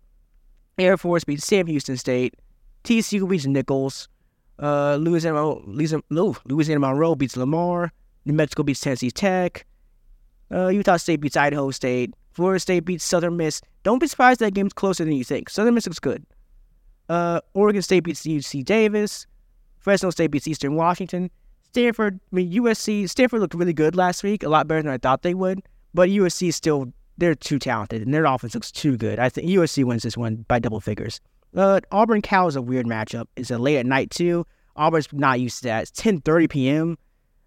Air 0.79 0.97
Force 0.97 1.25
beats 1.25 1.47
Sam 1.47 1.67
Houston 1.67 1.97
State. 1.97 2.35
TCU 2.85 3.29
beats 3.29 3.47
Nicholls. 3.47 4.09
Uh, 4.59 4.97
Louisiana, 4.97 5.55
Louisiana, 5.67 6.03
Louisiana 6.11 6.81
Monroe 6.81 7.15
beats 7.15 7.37
Lamar. 7.37 7.93
New 8.25 8.33
Mexico 8.33 8.63
beats 8.63 8.81
Tennessee 8.81 9.11
Tech. 9.11 9.67
Uh, 10.53 10.69
Utah 10.69 10.97
State 10.97 11.21
beats 11.21 11.37
Idaho 11.37 11.71
State. 11.71 12.15
Florida 12.33 12.61
State 12.61 12.85
beats 12.85 13.05
Southern 13.05 13.37
Miss. 13.37 13.61
Don't 13.83 13.99
be 13.99 14.07
surprised 14.07 14.41
that 14.41 14.55
game's 14.55 14.73
closer 14.73 15.05
than 15.05 15.15
you 15.15 15.25
think. 15.25 15.51
Southern 15.51 15.75
Miss 15.75 15.87
looks 15.87 15.99
good. 15.99 16.25
Uh, 17.09 17.41
Oregon 17.55 17.83
State 17.83 18.01
beats 18.01 18.23
UC 18.23 18.65
Davis. 18.65 19.27
Fresno 19.79 20.11
State 20.11 20.31
beats 20.31 20.47
Eastern 20.47 20.75
Washington. 20.77 21.31
Stanford, 21.65 22.21
I 22.33 22.37
mean 22.37 22.53
USC. 22.53 23.09
Stanford 23.09 23.41
looked 23.41 23.55
really 23.55 23.73
good 23.73 23.97
last 23.97 24.23
week, 24.23 24.43
a 24.43 24.49
lot 24.49 24.69
better 24.69 24.83
than 24.83 24.93
I 24.93 24.99
thought 24.99 25.23
they 25.23 25.35
would. 25.35 25.63
But 25.95 26.11
USC 26.11 26.53
still, 26.53 26.93
they're 27.19 27.35
too 27.35 27.59
talented, 27.59 28.03
and 28.03 28.13
their 28.13 28.25
offense 28.25 28.55
looks 28.55 28.71
too 28.71 28.97
good. 28.97 29.19
I 29.19 29.29
think 29.29 29.49
USC 29.49 29.85
wins 29.85 30.03
this 30.03 30.17
one 30.17 30.45
by 30.49 30.59
double 30.59 30.81
figures. 30.81 31.21
Uh, 31.57 31.81
Auburn 31.91 32.23
Cal 32.23 32.47
is 32.49 32.57
a 32.57 32.63
weird 32.63 32.87
matchup. 32.87 33.27
It's 33.37 33.51
a 33.51 33.59
late 33.59 33.79
at 33.79 33.87
night 33.87 34.11
too. 34.11 34.47
Auburn's 34.77 35.09
not 35.13 35.41
used 35.41 35.59
to 35.59 35.65
that. 35.65 35.83
It's 35.83 35.91
10:30 35.93 36.51
p.m. 36.51 36.99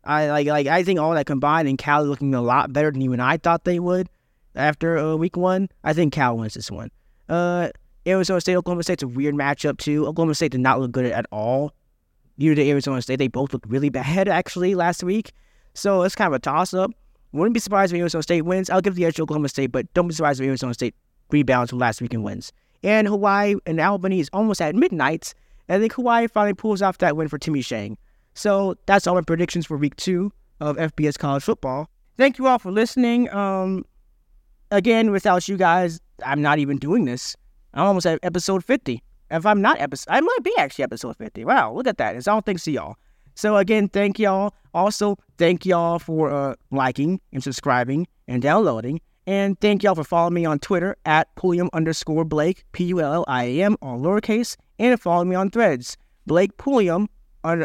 I 0.06 0.30
like 0.30 0.48
like 0.48 0.68
I 0.68 0.84
think 0.84 1.00
all 1.00 1.14
that 1.14 1.26
combined 1.26 1.68
and 1.68 1.78
Cal 1.78 2.04
looking 2.04 2.36
a 2.36 2.42
lot 2.42 2.72
better 2.72 2.92
than 2.92 3.02
even 3.02 3.20
I 3.20 3.38
thought 3.38 3.64
they 3.64 3.80
would 3.80 4.10
after 4.56 4.98
uh, 4.98 5.16
week 5.16 5.38
one. 5.38 5.70
I 5.84 5.94
think 5.94 6.14
Cal 6.14 6.38
wins 6.38 6.54
this 6.54 6.72
one. 6.72 6.90
Uh, 7.28 7.70
Arizona 8.08 8.40
State, 8.40 8.56
Oklahoma 8.56 8.84
State's 8.84 9.04
a 9.04 9.08
weird 9.08 9.36
matchup 9.36 9.78
too. 9.78 10.06
Oklahoma 10.06 10.36
State 10.36 10.52
did 10.52 10.62
not 10.62 10.80
look 10.80 10.92
good 10.92 11.06
at 11.06 11.26
all. 11.32 11.74
Neither 12.38 12.56
did 12.56 12.68
Arizona 12.68 13.02
State. 13.02 13.18
They 13.18 13.28
both 13.28 13.54
looked 13.54 13.68
really 13.68 13.90
bad 13.90 14.28
actually 14.28 14.76
last 14.76 15.04
week. 15.04 15.32
So 15.74 16.04
it's 16.04 16.16
kind 16.16 16.28
of 16.28 16.34
a 16.34 16.40
toss 16.40 16.74
up. 16.74 16.92
Wouldn't 17.32 17.54
be 17.54 17.60
surprised 17.60 17.94
if 17.94 18.00
Arizona 18.00 18.24
State 18.24 18.44
wins. 18.44 18.70
I'll 18.70 18.82
give 18.82 18.96
the 18.96 19.06
edge 19.06 19.16
to 19.16 19.24
Oklahoma 19.24 19.50
State, 19.50 19.72
but 19.72 19.92
don't 19.94 20.08
be 20.08 20.14
surprised 20.14 20.40
if 20.40 20.48
Arizona 20.48 20.74
State 20.74 20.96
rebounds 21.32 21.70
from 21.72 21.80
last 21.80 22.02
week 22.02 22.14
and 22.14 22.24
wins. 22.24 22.54
And 22.84 23.08
Hawaii 23.08 23.56
and 23.66 23.80
Albany 23.82 24.20
is 24.20 24.30
almost 24.32 24.62
at 24.62 24.76
midnight. 24.76 25.34
I 25.68 25.80
think 25.80 25.94
Hawaii 25.94 26.28
finally 26.28 26.54
pulls 26.54 26.82
off 26.82 27.00
that 27.00 27.18
win 27.18 27.28
for 27.28 27.38
Timmy 27.38 27.64
Chang. 27.64 27.98
So 28.36 28.76
that's 28.86 29.08
all 29.08 29.16
my 29.16 29.22
predictions 29.22 29.66
for 29.66 29.78
week 29.78 29.96
two 29.96 30.32
of 30.60 30.76
FBS 30.78 31.18
college 31.18 31.44
football. 31.44 31.90
Thank 32.18 32.38
you 32.38 32.48
all 32.48 32.60
for 32.60 32.72
listening. 32.72 33.34
Um, 33.34 33.86
again, 34.72 35.12
without 35.12 35.48
you 35.48 35.58
guys, 35.58 36.00
I'm 36.24 36.42
not 36.42 36.60
even 36.60 36.78
doing 36.78 37.06
this. 37.06 37.36
I'm 37.74 37.88
almost 37.88 38.06
at 38.06 38.20
episode 38.24 38.64
50. 38.64 39.02
If 39.32 39.46
I'm 39.46 39.62
not 39.62 39.80
episode, 39.82 40.12
I 40.12 40.20
might 40.20 40.44
be 40.44 40.54
actually 40.58 40.84
episode 40.84 41.18
50. 41.18 41.46
Wow, 41.46 41.74
look 41.74 41.88
at 41.88 41.98
that. 41.98 42.16
It's 42.16 42.28
all 42.28 42.42
thanks 42.42 42.64
to 42.66 42.72
y'all. 42.72 42.96
So 43.36 43.58
again, 43.58 43.90
thank 43.90 44.20
y'all. 44.20 44.54
Also, 44.74 45.18
thank 45.38 45.66
y'all 45.66 46.00
for 46.00 46.30
uh, 46.30 46.56
liking 46.72 47.20
and 47.34 47.44
subscribing 47.44 48.08
and 48.28 48.42
downloading. 48.42 49.02
And 49.28 49.60
thank 49.60 49.82
y'all 49.82 49.96
for 49.96 50.04
following 50.04 50.36
me 50.36 50.46
on 50.46 50.60
Twitter 50.60 50.96
at 51.06 51.34
Pulliam 51.36 51.70
underscore 51.74 52.24
Blake, 52.26 52.64
P 52.74 52.86
U 52.86 53.02
L 53.02 53.14
L 53.14 53.26
I 53.28 53.46
A 53.46 53.64
M, 53.64 53.78
all 53.82 54.00
lowercase, 54.00 54.56
and 54.78 55.00
follow 55.02 55.26
me 55.26 55.36
on 55.36 55.50
threads, 55.50 55.98
Blake 56.28 56.58
Pulliam 56.58 57.08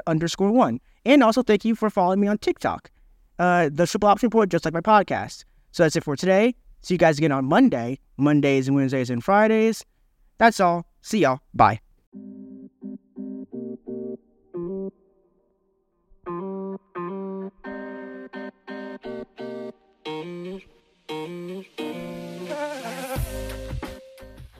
underscore 0.06 0.52
one. 0.52 0.80
And 1.04 1.22
also 1.22 1.42
thank 1.42 1.64
you 1.64 1.74
for 1.74 1.90
following 1.90 2.20
me 2.20 2.28
on 2.28 2.38
TikTok, 2.38 2.90
uh, 3.38 3.70
the 3.72 3.86
Triple 3.86 4.08
Option 4.08 4.26
Report, 4.28 4.48
just 4.48 4.64
like 4.64 4.74
my 4.74 4.80
podcast. 4.80 5.44
So 5.72 5.82
that's 5.82 5.96
it 5.96 6.04
for 6.04 6.16
today. 6.16 6.54
See 6.82 6.94
you 6.94 6.98
guys 6.98 7.18
again 7.18 7.32
on 7.32 7.44
Monday, 7.44 7.98
Mondays 8.16 8.68
and 8.68 8.76
Wednesdays 8.76 9.10
and 9.10 9.22
Fridays. 9.22 9.84
That's 10.38 10.60
all. 10.60 10.86
See 11.02 11.20
y'all. 11.20 11.40
Bye. 11.54 11.80